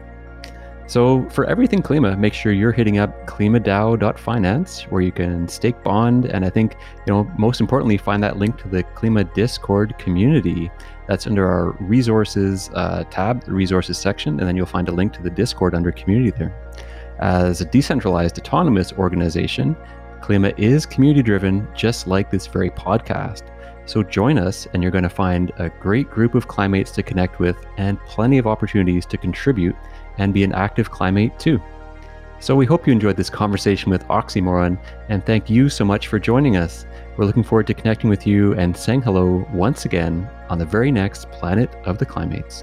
[0.88, 6.24] So for everything Klima, make sure you're hitting up klimadao.finance where you can stake bond
[6.24, 6.76] and I think,
[7.06, 10.70] you know, most importantly, find that link to the Klima Discord community.
[11.06, 15.12] That's under our resources uh, tab, the resources section, and then you'll find a link
[15.12, 16.54] to the Discord under community there.
[17.18, 19.76] As a decentralized autonomous organization,
[20.20, 23.42] Klima is community driven, just like this very podcast.
[23.86, 27.38] So join us, and you're going to find a great group of Klimates to connect
[27.38, 29.74] with and plenty of opportunities to contribute
[30.18, 31.60] and be an active Klimate too.
[32.40, 36.20] So we hope you enjoyed this conversation with Oxymoron, and thank you so much for
[36.20, 36.86] joining us.
[37.16, 40.92] We're looking forward to connecting with you and saying hello once again on the very
[40.92, 42.62] next Planet of the Klimates.